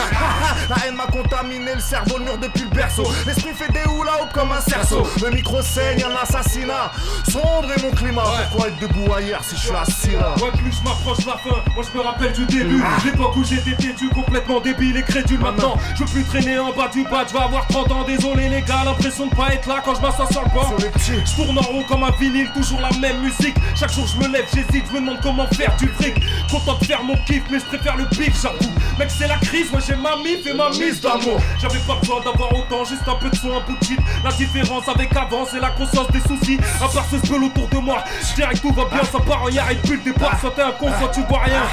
[0.69, 3.07] la haine m'a contaminé le cerveau, le mur depuis le berceau.
[3.25, 5.07] L'esprit fait des hula hoop comme un cerceau.
[5.21, 6.91] Le micro saigne, un assassinat.
[7.29, 8.23] Sombre est mon climat.
[8.49, 12.03] Pourquoi être debout ailleurs si je Ouais, plus je m'approche la fin, moi je me
[12.03, 12.81] rappelle du début.
[13.05, 15.39] L'époque où j'étais têtu, complètement débile et crédule.
[15.39, 18.03] Maintenant, je veux plus traîner en bas du bas, je vais avoir 30 ans.
[18.03, 20.75] Désolé les gars, l'impression de pas être là quand je m'assois sur le banc.
[20.97, 23.55] Je tourne en rond comme un vinyle, toujours la même musique.
[23.75, 26.15] Chaque jour je me lève, j'hésite, je me demande comment faire du fric.
[26.49, 28.73] Content de faire mon kiff, mais je préfère le bif, j'avoue.
[28.97, 31.39] Mec, c'est la crise, moi j'ai ma mif et ma mise d'amour.
[31.61, 33.99] J'avais pas besoin d'avoir autant, juste un peu de son, un bout de shit.
[34.23, 36.57] La différence avec avant, c'est la conscience des soucis.
[36.81, 39.48] À part ce spell autour de moi, je dirais que tout va bien, ça part
[39.49, 40.39] yard et depuis le départ.
[40.39, 41.63] Soit t'es un con, soit tu vois rien.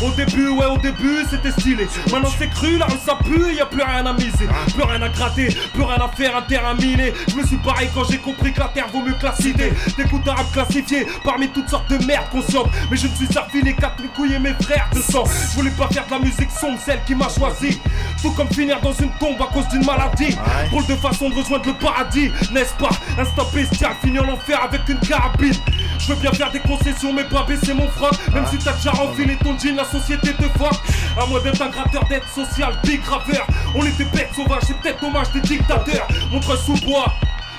[0.00, 1.86] Au début, ouais, au début, c'était stylé.
[2.10, 4.48] Maintenant c'est cru, là ça pue, y a plus rien à miser.
[4.74, 7.12] Plus rien à gratter, plus rien à faire, un terrain miné.
[7.28, 9.72] Je me suis barré quand j'ai compris que la terre vaut mieux que la cité.
[9.96, 12.68] T'écoutes un rap classifié parmi toutes sortes de merde consciente.
[12.90, 15.24] Mais je ne suis affilé qu'à mes couilles et mes frères de sang.
[15.24, 17.80] Je voulais pas faire de la musique sombre, celle qui m'a choisi.
[18.20, 20.36] Tout comme finir dans une tombe à cause d'une maladie.
[20.70, 22.90] Drôle de façon de rejoindre le paradis, n'est-ce pas?
[23.18, 25.54] Instant bestial, fini en enfer avec une carabine.
[25.98, 28.12] Je veux bien faire des concessions, mais pas baisser mon froc.
[28.34, 30.74] Même si t'as déjà enfilé ton jean, la société te fuck.
[31.20, 33.46] À moi d'être un gratteur d'aide sociale, big graveur.
[33.74, 36.06] On était bêtes sauvages, c'est peut-être dommage des dictateurs.
[36.30, 37.12] Montre sous bois.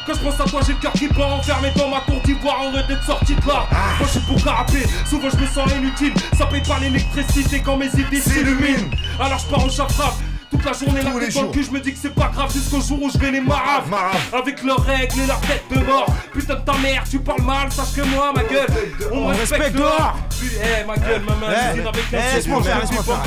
[0.06, 2.66] Quand je pense à toi, j'ai le cœur qui bat enfermé dans ma tour d'ivoire,
[2.66, 3.66] aurait d'être sorti de là.
[3.72, 6.14] Moi je suis pour garaper, souvent je me sens inutile.
[6.38, 8.90] Ça paye pas l'électricité quand mes idées s'illuminent.
[9.20, 10.16] Alors je pars au chaffrave.
[10.52, 12.54] Toute la journée, la tête dans le cul, je me dis que c'est pas grave
[12.54, 13.92] jusqu'au jour où je vais les maraves.
[14.32, 16.06] Avec leurs règles et leurs têtes de mort.
[16.32, 18.68] Putain de ta mère, tu parles mal, sache que moi, ma gueule,
[19.12, 20.16] on, me respecte dehors.
[20.44, 23.24] Puis, eh, ma gueule, ma main, Eh, usine avec eh, laisse-moi faire, laisse-moi faire.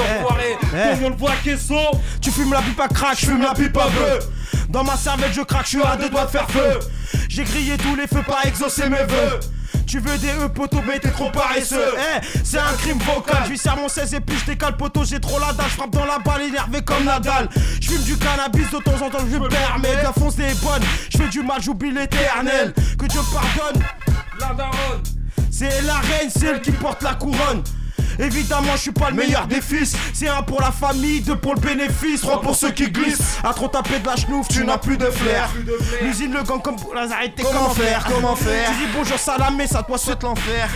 [0.74, 1.04] Eh, eh.
[1.04, 1.90] on le voit caisson.
[2.20, 4.18] Tu fumes la pipe à crack, je fume la pipe à bleu.
[4.68, 6.78] Dans ma cervelle, je craque, je suis à deux doigts de faire feu.
[7.28, 9.40] J'ai grillé tous les feux, pas exaucer mes vœux.
[9.86, 13.54] Tu veux des E poteau mais t'es trop paresseux Eh, c'est un crime vocal Je
[13.54, 16.04] serre mon 16 et puis je décale poteau J'ai trop la dalle, je frappe dans
[16.04, 17.48] la balle énervé comme Nadal
[17.80, 20.82] Je fume du cannabis de temps en temps je me permets La fonce des bonnes
[21.08, 23.80] Je fais du mal j'oublie l'éternel Que Dieu pardonne
[24.40, 25.02] La daronne
[25.58, 27.64] C'est la reine celle qui porte la couronne
[28.18, 29.96] Évidemment, je suis pas le meilleur des fils.
[30.12, 33.38] C'est un pour la famille, deux pour le bénéfice, trois pour ceux qui glissent.
[33.42, 35.48] À trop taper de la chenouf, tu n'as plus de flair.
[36.02, 39.66] L'usine, le gang comme pour Lazare, t'es comment faire Comment faire Tu dis bonjour Salamé,
[39.66, 40.68] ça doit souhaite l'enfer.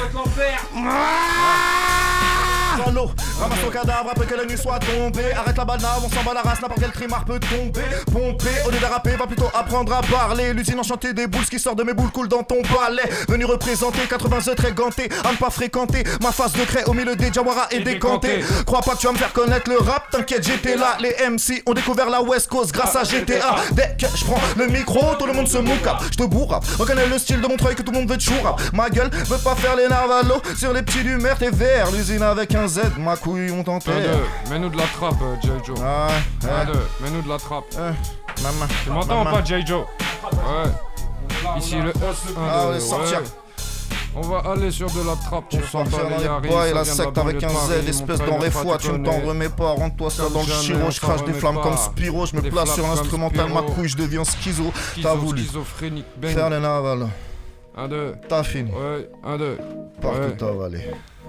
[3.40, 5.32] Ramasse ton cadavre après que la nuit soit tombée.
[5.36, 7.80] Arrête la banane, on s'en bat la race, n'importe quel trimar peut tomber.
[8.12, 10.52] Pomper, au lieu de rapper, va plutôt apprendre à parler.
[10.52, 13.08] L'usine enchantée des boules, qui sort de mes boules coule dans ton palais.
[13.28, 16.04] Venu représenter 80 œufs très gantés, à ne pas fréquenter.
[16.22, 18.44] Ma face de craie au milieu des Jawara et des cantés.
[18.66, 20.96] Crois pas que tu vas me faire connaître le rap, t'inquiète, j'étais là.
[21.00, 23.56] Les MC ont découvert la West Coast grâce à GTA.
[23.72, 26.02] Dès que je prends le micro, tout le monde se moucape.
[26.12, 28.60] Je te bourre, reconnais le style de mon treuil que tout le monde veut rap.
[28.72, 31.90] Ma gueule veut pas faire les narvalos sur les petits du mer, t'es vert.
[31.90, 34.18] L'usine avec un Z, ma couille, on Un, t'enterre.
[34.50, 35.48] mets-nous de la trappe, euh, J.
[35.66, 35.78] Joe.
[35.84, 37.64] Ah, deux, mets-nous de la trappe.
[38.42, 38.66] Maman.
[38.84, 39.64] Tu m'entends ou pas, J.
[39.66, 39.84] Joe
[40.32, 40.70] Ouais.
[41.58, 41.96] Ici le S.
[42.36, 43.18] un, Ah, on va sortir.
[43.18, 43.24] ouais.
[44.16, 46.84] On va aller sur de la trappe, tu sens pas les Yaris, bois et la
[46.84, 50.40] secte avec un Z, espèce d'enré foi, tu ne t'en remets pas, rentre-toi ça dans
[50.40, 53.88] le chiro, je crache des flammes comme Spiro, je me place sur l'instrumental, ma couille,
[53.88, 55.44] je deviens schizo, t'as voulu
[56.24, 57.06] faire les navals,
[57.76, 58.14] Un, deux.
[58.28, 59.56] t'as fini, Ouais, un, deux.
[60.00, 60.34] partout Ouais.
[60.36, 60.78] t'as avalé.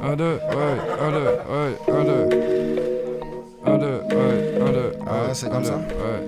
[0.02, 2.30] Un, deux, ouais, un, deux, ouais, un, deux.
[3.66, 3.86] Un, deux,
[4.16, 4.92] ouais, un, deux.
[5.06, 6.28] Ah ouais, ouais, c'est comme ça Ouais.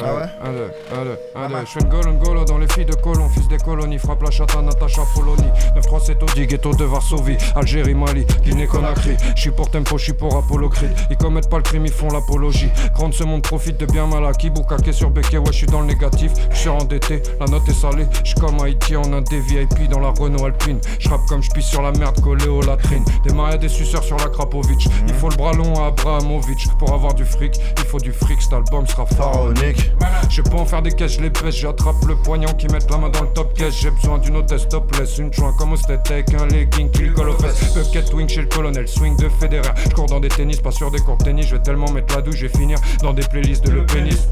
[0.00, 1.66] Ah ouais Un, deux, un, deux, un, deux.
[1.66, 3.98] Je fais une golo, une golo dans les filles de colon, fils des colonies.
[3.98, 5.48] Frappe la chatte à Natacha Polony.
[5.76, 7.36] 9-3, c'est Audi, ghetto de Varsovie.
[7.56, 9.16] Algérie, Mali, Guinée, Conakry.
[9.34, 10.90] Je suis pour tempo, je suis pour Apollo Creed.
[11.10, 12.70] Ils commettent pas le crime, ils font l'apologie.
[12.94, 14.50] Grande ce monde profite de bien mal acquis.
[14.50, 16.32] Boucaqué sur Becquet, ouais, je suis dans le négatif.
[16.50, 18.06] Je suis endetté, la note est salée.
[18.22, 20.80] Je suis comme Haïti en un des VIP dans la Renault Alpine.
[20.98, 23.04] Je rappe comme je pisse sur la merde collée aux latrines.
[23.24, 24.88] Des marias, des suceurs sur la Krapovic.
[25.08, 26.68] Il faut le bras long à Abrahamovic.
[26.78, 28.40] Pour avoir du fric, il faut du fric.
[28.40, 29.87] Cet album sera pharaonique.
[30.28, 31.56] Je pas en faire des caisses, je les baisse.
[31.56, 33.74] J'attrape le poignant qui met la main dans le top caisse.
[33.80, 35.18] J'ai besoin d'une hôtesse topless.
[35.18, 37.74] Une joint comme au avec un legging qui lui colle aux fesses.
[37.74, 39.70] Bucket wing chez le colonel, swing de Federer.
[39.84, 41.46] Je cours dans des tennis, pas sur des cours de tennis.
[41.46, 44.28] Je vais tellement mettre la douche, je vais finir dans des playlists de le pénis.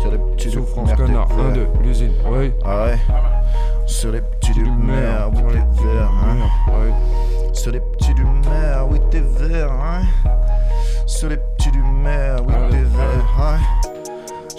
[0.00, 1.28] Sur les petits Souffrance, merde, connard.
[1.28, 1.66] t'es 1, vert.
[1.82, 2.52] 2, l'usine, oui.
[2.64, 2.98] Ah ouais
[3.86, 6.36] Sur les petits du mer, oui t'es vert, hein
[7.52, 10.02] Sur les petits du mer, oui t'es vert, hein
[11.06, 13.58] Sur les petits du mer, oui t'es vert, hein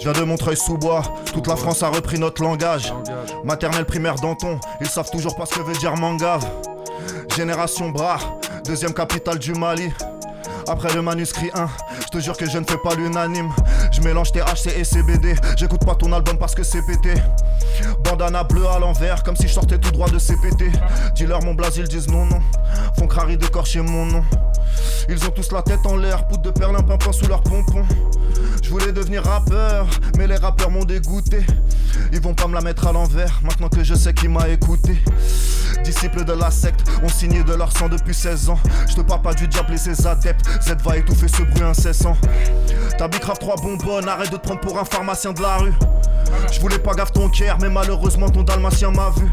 [0.02, 2.92] je viens de Montreuil sous bois, toute la France a repris notre langage.
[3.44, 6.44] Maternelle, primaire, Danton, ils savent toujours pas ce que veut dire mangave.
[7.36, 8.18] Génération bras,
[8.64, 9.92] deuxième capitale du Mali.
[10.68, 11.68] Après le manuscrit 1,
[12.00, 13.50] je te jure que je ne fais pas l'unanime.
[13.90, 15.34] Je mélange THC et CBD.
[15.56, 17.14] J'écoute pas ton album parce que c'est pété.
[18.04, 20.70] Bandana bleu à l'envers, comme si je sortais tout droit de CPT.
[21.14, 22.40] Dis-leur mon blaze, ils disent non, non.
[22.98, 24.24] Font crari d'écorcher mon nom.
[25.08, 27.84] Ils ont tous la tête en l'air, poudre de perlin pimpin sous leurs pompons.
[28.62, 29.86] Je voulais devenir rappeur,
[30.16, 31.44] mais les rappeurs m'ont dégoûté.
[32.12, 35.02] Ils vont pas me la mettre à l'envers, maintenant que je sais qui m'a écouté.
[35.84, 38.58] Disciples de la secte, ont signé de leur sang depuis 16 ans.
[38.88, 42.16] Je te parle pas du diable et ses adeptes, Z va étouffer ce bruit incessant.
[42.98, 45.74] T'as Bicraft 3 bonbonnes, arrête de te prendre pour un pharmacien de la rue.
[46.50, 49.28] Je voulais pas gaffe ton cœur, mais malheureusement ton dalmatien m'a vu.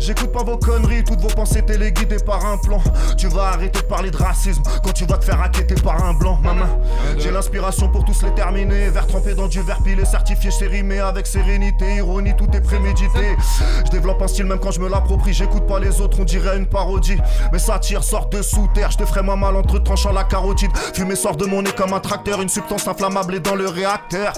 [0.00, 2.80] J'écoute pas vos conneries, toutes vos pensées téléguidées par un plan.
[3.18, 6.14] Tu vas arrêter de parler de racisme quand tu vas te faire raqueter par un
[6.14, 6.38] blanc.
[6.42, 6.70] Ma main,
[7.18, 8.88] j'ai l'inspiration pour tous les terminer.
[8.88, 13.36] Verre trempé dans du verre pilé, certifié chez rimé avec sérénité, ironie, tout est prémédité.
[13.84, 15.34] Je développe un style même quand je me l'approprie.
[15.34, 17.18] J'écoute pas les autres, on dirait une parodie.
[17.52, 18.90] Mais ça tire, sort de sous terre.
[18.90, 20.70] Je te ferai moi mal entre tranchant la carotide.
[20.94, 22.40] Fumée sort de mon nez comme un tracteur.
[22.40, 24.32] Une substance inflammable est dans le réacteur.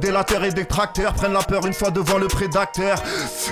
[0.00, 2.96] Délateurs et détracteurs prennent la peur une fois devant le prédateur.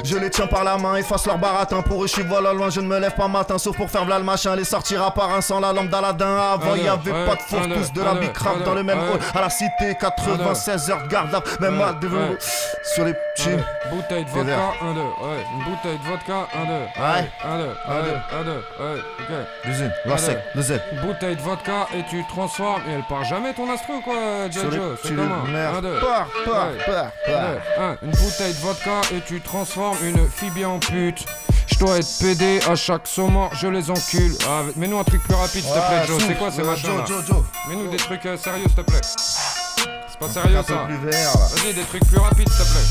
[0.04, 1.82] Je les tiens par la main, efface leur baratin.
[1.82, 3.58] Pour eux, je suis voilà loin, je ne me lève pas matin.
[3.58, 6.36] Sauf pour faire v'là le machin, les sortira par un sans la lampe d'Aladin.
[6.54, 9.18] Avant, Un, y avait pas de fourre, tous de la bicrave dans le même hall.
[9.34, 12.38] À la cité, 96 heures de garde, à- même ouais.
[12.94, 13.50] sur les petits.
[13.90, 15.44] Bouteille de vodka, 1, 2, ouais.
[15.54, 16.72] Une bouteille de vodka, 1, 2.
[16.72, 17.30] Ouais.
[17.44, 18.16] 1, 2, Un, 1, 2, deux.
[18.40, 19.46] 1, 2, ouais, ok.
[19.64, 20.60] L'usine, la sec, deux.
[20.60, 20.80] le Z.
[21.04, 22.82] Bouteille de vodka et tu transformes.
[22.88, 24.96] Et elle part jamais ton astro, quoi, Jojo.
[25.02, 25.44] C'est comment.
[25.44, 26.00] 1, 2.
[26.00, 27.96] Part, part, part, part.
[28.02, 31.24] Une bouteille de vodka et tu transformes une fille en pute.
[31.66, 34.32] Je dois être pédé à chaque saumon, je les encule.
[34.46, 36.22] Ah, mets-nous un truc plus rapide, s'il te plaît, Ouais, Joe.
[36.26, 37.04] C'est quoi ces euh, machins là.
[37.68, 39.00] Mets-nous des trucs euh, sérieux, s'il te plaît.
[39.02, 40.86] C'est pas sérieux Un ça.
[40.86, 42.82] Vas-y, des trucs plus rapides, s'il te plaît.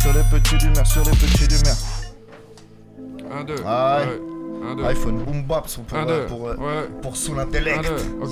[0.00, 1.74] Sur les petits du mer, sur les petits du mer.
[3.40, 3.54] 1, 2.
[3.54, 4.31] Ouais.
[4.64, 4.84] Un, deux.
[4.84, 6.88] iPhone boom bap pour, pour, Un, euh, pour, euh, Ouais.
[7.02, 7.78] pour sous l'intellect.
[7.78, 8.24] Un, deux.
[8.24, 8.30] Ok.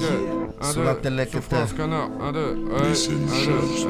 [0.61, 1.35] Un, Sous l'intellect.
[1.77, 2.11] Canard.
[2.21, 2.39] 1, 2.
[2.41, 2.89] Ouais.
[2.89, 3.67] Listen, 1, 2.
[3.73, 3.87] just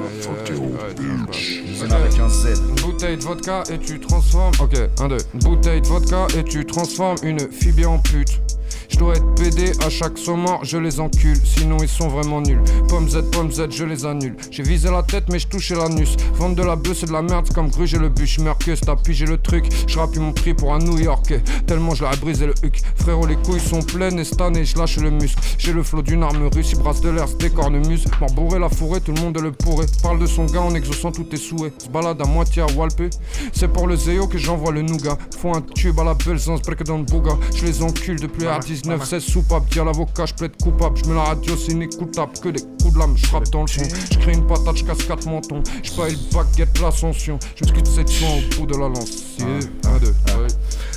[1.82, 2.62] Ouais, avec un Z.
[2.68, 4.52] Une bouteille de vodka et tu transformes.
[4.60, 5.16] Ok, 1, 2.
[5.34, 8.40] Une bouteille de vodka et tu transformes une fille en pute.
[8.88, 12.62] Je dois être pédé à chaque saumon, je les encule, sinon ils sont vraiment nuls.
[12.88, 14.36] Pomme Z, pomme Z, je les annule.
[14.50, 16.16] J'ai visé la tête, mais je touchais l'anus.
[16.34, 18.38] Vendre de la bœuf, c'est de la merde, comme gruger le bûche.
[18.40, 19.66] Que t'as pigé le truc.
[19.86, 21.42] Je rappuie mon prix pour un New Yorkais.
[21.66, 22.80] Tellement je leur ai brisé le huc.
[22.96, 25.38] Frérot, les couilles sont pleines et cette année, je lâche le muscle.
[25.58, 28.04] J'ai le flot d'une arme russe, il brasse de l'air, se décornemuse.
[28.34, 29.86] Bourrer la forêt, tout le monde le pourrait.
[30.02, 31.72] Parle de son gars en exaucant tous tes souhaits.
[31.82, 33.10] Se balade à moitié à Walpé.
[33.52, 35.18] C'est pour le Zéo que j'envoie le nougat.
[35.40, 37.32] Faut un tube à la belle sens, break dans le bouga.
[37.56, 39.68] Je les encule depuis R19, 16 soupapes.
[39.70, 40.96] Dis à l'avocat, je plaide coupable.
[40.98, 42.32] Je mets la radio, c'est inécoutable.
[42.40, 43.82] Que des coups de lame, je frappe dans le fond.
[44.12, 45.62] Je crée une patate, je casse quatre mentons.
[45.82, 47.38] Je le baguette, l'ascension.
[47.56, 49.24] Je me cette fois au bout de la lance.
[49.40, 50.48] Un, deux, ouais.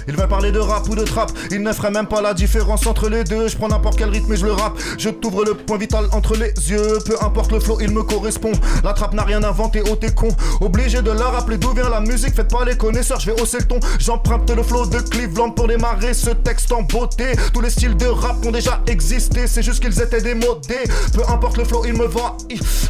[0.08, 2.86] Il va parler de rap ou de trap, il ne ferait même pas la différence
[2.88, 3.48] entre les deux.
[3.48, 4.78] Je prends n'importe quel rythme et je le rappe.
[4.98, 7.00] Je t'ouvre le point vital entre les yeux.
[7.06, 8.52] Peu importe le flow, il me correspond.
[8.84, 10.30] La trappe n'a rien inventé, oh t'es con.
[10.62, 12.36] Obligé de leur rappeler d'où vient la musique.
[12.36, 13.80] Faites pas les connaisseurs, je vais hausser le ton.
[14.00, 17.36] J'emprunte le flow de Cleveland pour démarrer ce texte en beauté.
[17.54, 20.84] Tous les styles de rap ont déjà existé, c'est juste qu'ils étaient démodés.
[21.14, 22.36] Peu importe le flow, il me va.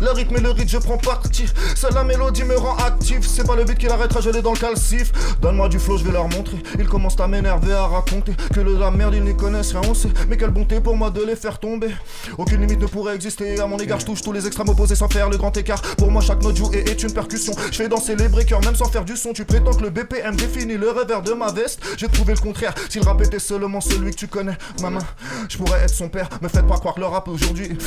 [0.02, 1.46] Le rythme et le rythme, je prends parti.
[1.76, 3.20] Seule la mélodie me rend actif.
[3.28, 5.12] C'est pas le beat qui l'arrêtera, je l'ai dans le calcif.
[5.42, 6.58] Donne-moi du flow, je vais leur montrer.
[6.80, 9.94] Ils commencent à m'énerver, à raconter que de la merde, ils n'y connaissent rien, on
[9.94, 10.10] sait.
[10.30, 11.90] Mais quelle bonté pour moi de les faire tomber.
[12.38, 13.60] Aucune limite ne pourrait exister.
[13.60, 15.82] À mon égard, je touche tous les extrêmes opposés sans faire le grand écart.
[15.98, 17.54] Pour moi, chaque note joue et est une percussion.
[17.72, 19.34] Je fais danser les breakers même sans faire du son.
[19.34, 21.82] Tu prétends que le BPM définit le revers de ma veste.
[21.98, 22.74] J'ai trouvé le contraire.
[22.90, 25.02] Si le rap était seulement celui que tu connais, ma main,
[25.50, 26.30] je pourrais être son père.
[26.42, 27.78] Me faites pas croire que le rap aujourd'hui.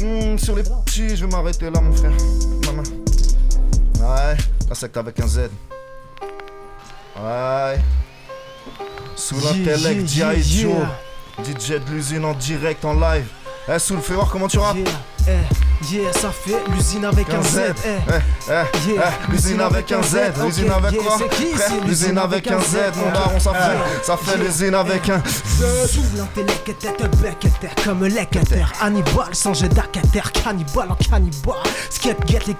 [0.00, 2.12] hmm, sur les petits, je vais m'arrêter là, mon frère.
[2.66, 2.82] Ma main.
[4.02, 4.36] Ouais,
[4.68, 5.40] la secte avec un Z.
[7.16, 7.78] Ouais.
[9.16, 10.86] Sous Yeah, l'intellect, yeah, Joe.
[11.44, 13.26] DJ de l'usine en direct, en live.
[13.68, 14.76] Eh, Soul, fais voir comment tu rappes?
[15.28, 17.60] Eh, yeah, ça fait l'usine avec un Z.
[17.84, 17.88] Eh,
[18.48, 20.16] Eh, Yeah, l'usine avec un Z.
[20.44, 21.16] L'usine avec quoi
[21.86, 22.76] L'usine avec un Z.
[22.96, 25.22] Mon daron, ça fait, ça fait l'usine avec un
[25.86, 31.54] Sous l'intellect et tête bec et comme Leketer Hannibal sans jet d'arcater Cannibal en cannibal
[31.90, 32.56] Skate get les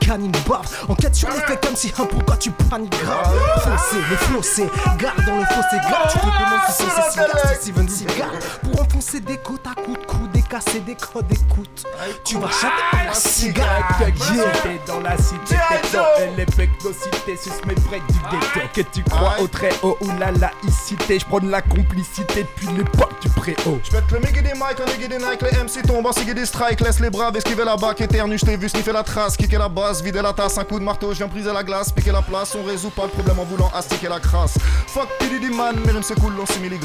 [0.49, 3.35] baf Enquête sur les faits comme si un pourquoi tu paniques grave?
[3.57, 8.31] Foncé, les flossés, garde dans le fossé Garde, tu te demandes si c'est Steven Seagal
[8.63, 11.87] Pour enfoncer des côtes à coups de coups Des casser des codes d'écoute
[12.27, 17.51] Tu vas chanter à la cigare Cité dans la cité, t'es dans les pecnocités, sus
[17.67, 18.61] mes breaks du ghetto.
[18.75, 23.15] Que tu crois au très haut ou la laïcité, je prône la complicité depuis l'époque
[23.23, 23.81] du préau.
[23.83, 26.47] Je pète le Miggy des mic, le Niggy des Nike, les MC tombent, en des
[26.47, 29.59] strikes, laisse les braves esquiver la bac, éternue, je t'ai vu sniffer la trace, kicker
[29.59, 32.13] la base, vider la tasse, un coup de marteau, je viens briser la glace, piquer
[32.13, 34.59] la place, on résout pas le problème en voulant astiquer la crasse.
[34.87, 36.85] Fuck PDD man, mes rimes cool en 6 mg.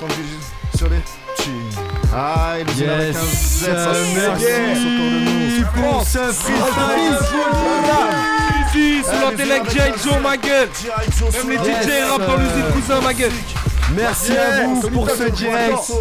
[0.00, 0.10] Comme
[0.76, 0.96] sur les.
[2.12, 2.72] Ah, il nous
[4.86, 5.60] autour de nous.
[9.20, 10.02] l'intellect.
[10.02, 10.68] Joe, ma gueule.
[11.32, 11.56] Même les.
[11.56, 13.32] DJ rappent dans l'usine cousin, ma gueule.
[13.94, 15.92] Merci à vous pour ce direct.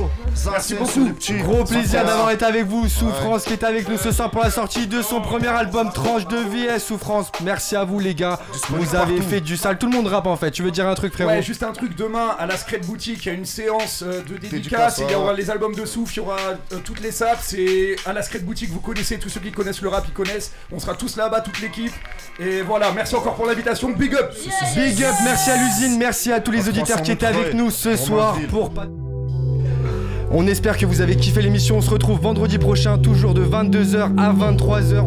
[0.51, 1.09] Merci beaucoup.
[1.43, 2.87] Gros plaisir d'avoir été avec vous.
[2.87, 6.27] Souffrance qui est avec nous ce soir pour la sortie de son premier album Tranche
[6.27, 6.67] de vie.
[6.79, 8.39] Souffrance, merci à vous les gars.
[8.69, 9.77] Vous avez fait du sale.
[9.77, 10.51] Tout le monde rappe en fait.
[10.51, 11.29] Tu veux dire un truc frérot?
[11.29, 14.21] Ouais, juste un truc, demain à la Secret Boutique, il y a une séance euh,
[14.23, 16.37] de Dédicace, il y aura les albums de Souf, il y aura
[16.71, 19.81] euh, toutes les saps, c'est à la Secret Boutique, vous connaissez, tous ceux qui connaissent
[19.81, 21.93] le rap, ils connaissent, on sera tous là-bas, toute l'équipe,
[22.39, 24.31] et voilà, merci encore pour l'invitation, big up.
[24.75, 27.71] Big up, merci à l'usine, merci à tous les auditeurs qui en étaient avec nous
[27.71, 28.87] ce soir pour pas-
[30.35, 31.77] On espère que vous avez kiffé l'émission.
[31.77, 35.05] On se retrouve vendredi prochain, toujours de 22h à 23h.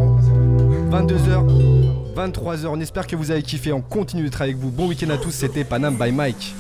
[0.88, 2.66] 22h, 23h.
[2.68, 3.72] On espère que vous avez kiffé.
[3.72, 4.70] On continue d'être avec vous.
[4.70, 5.32] Bon week-end à tous.
[5.32, 6.54] C'était Panam by Mike.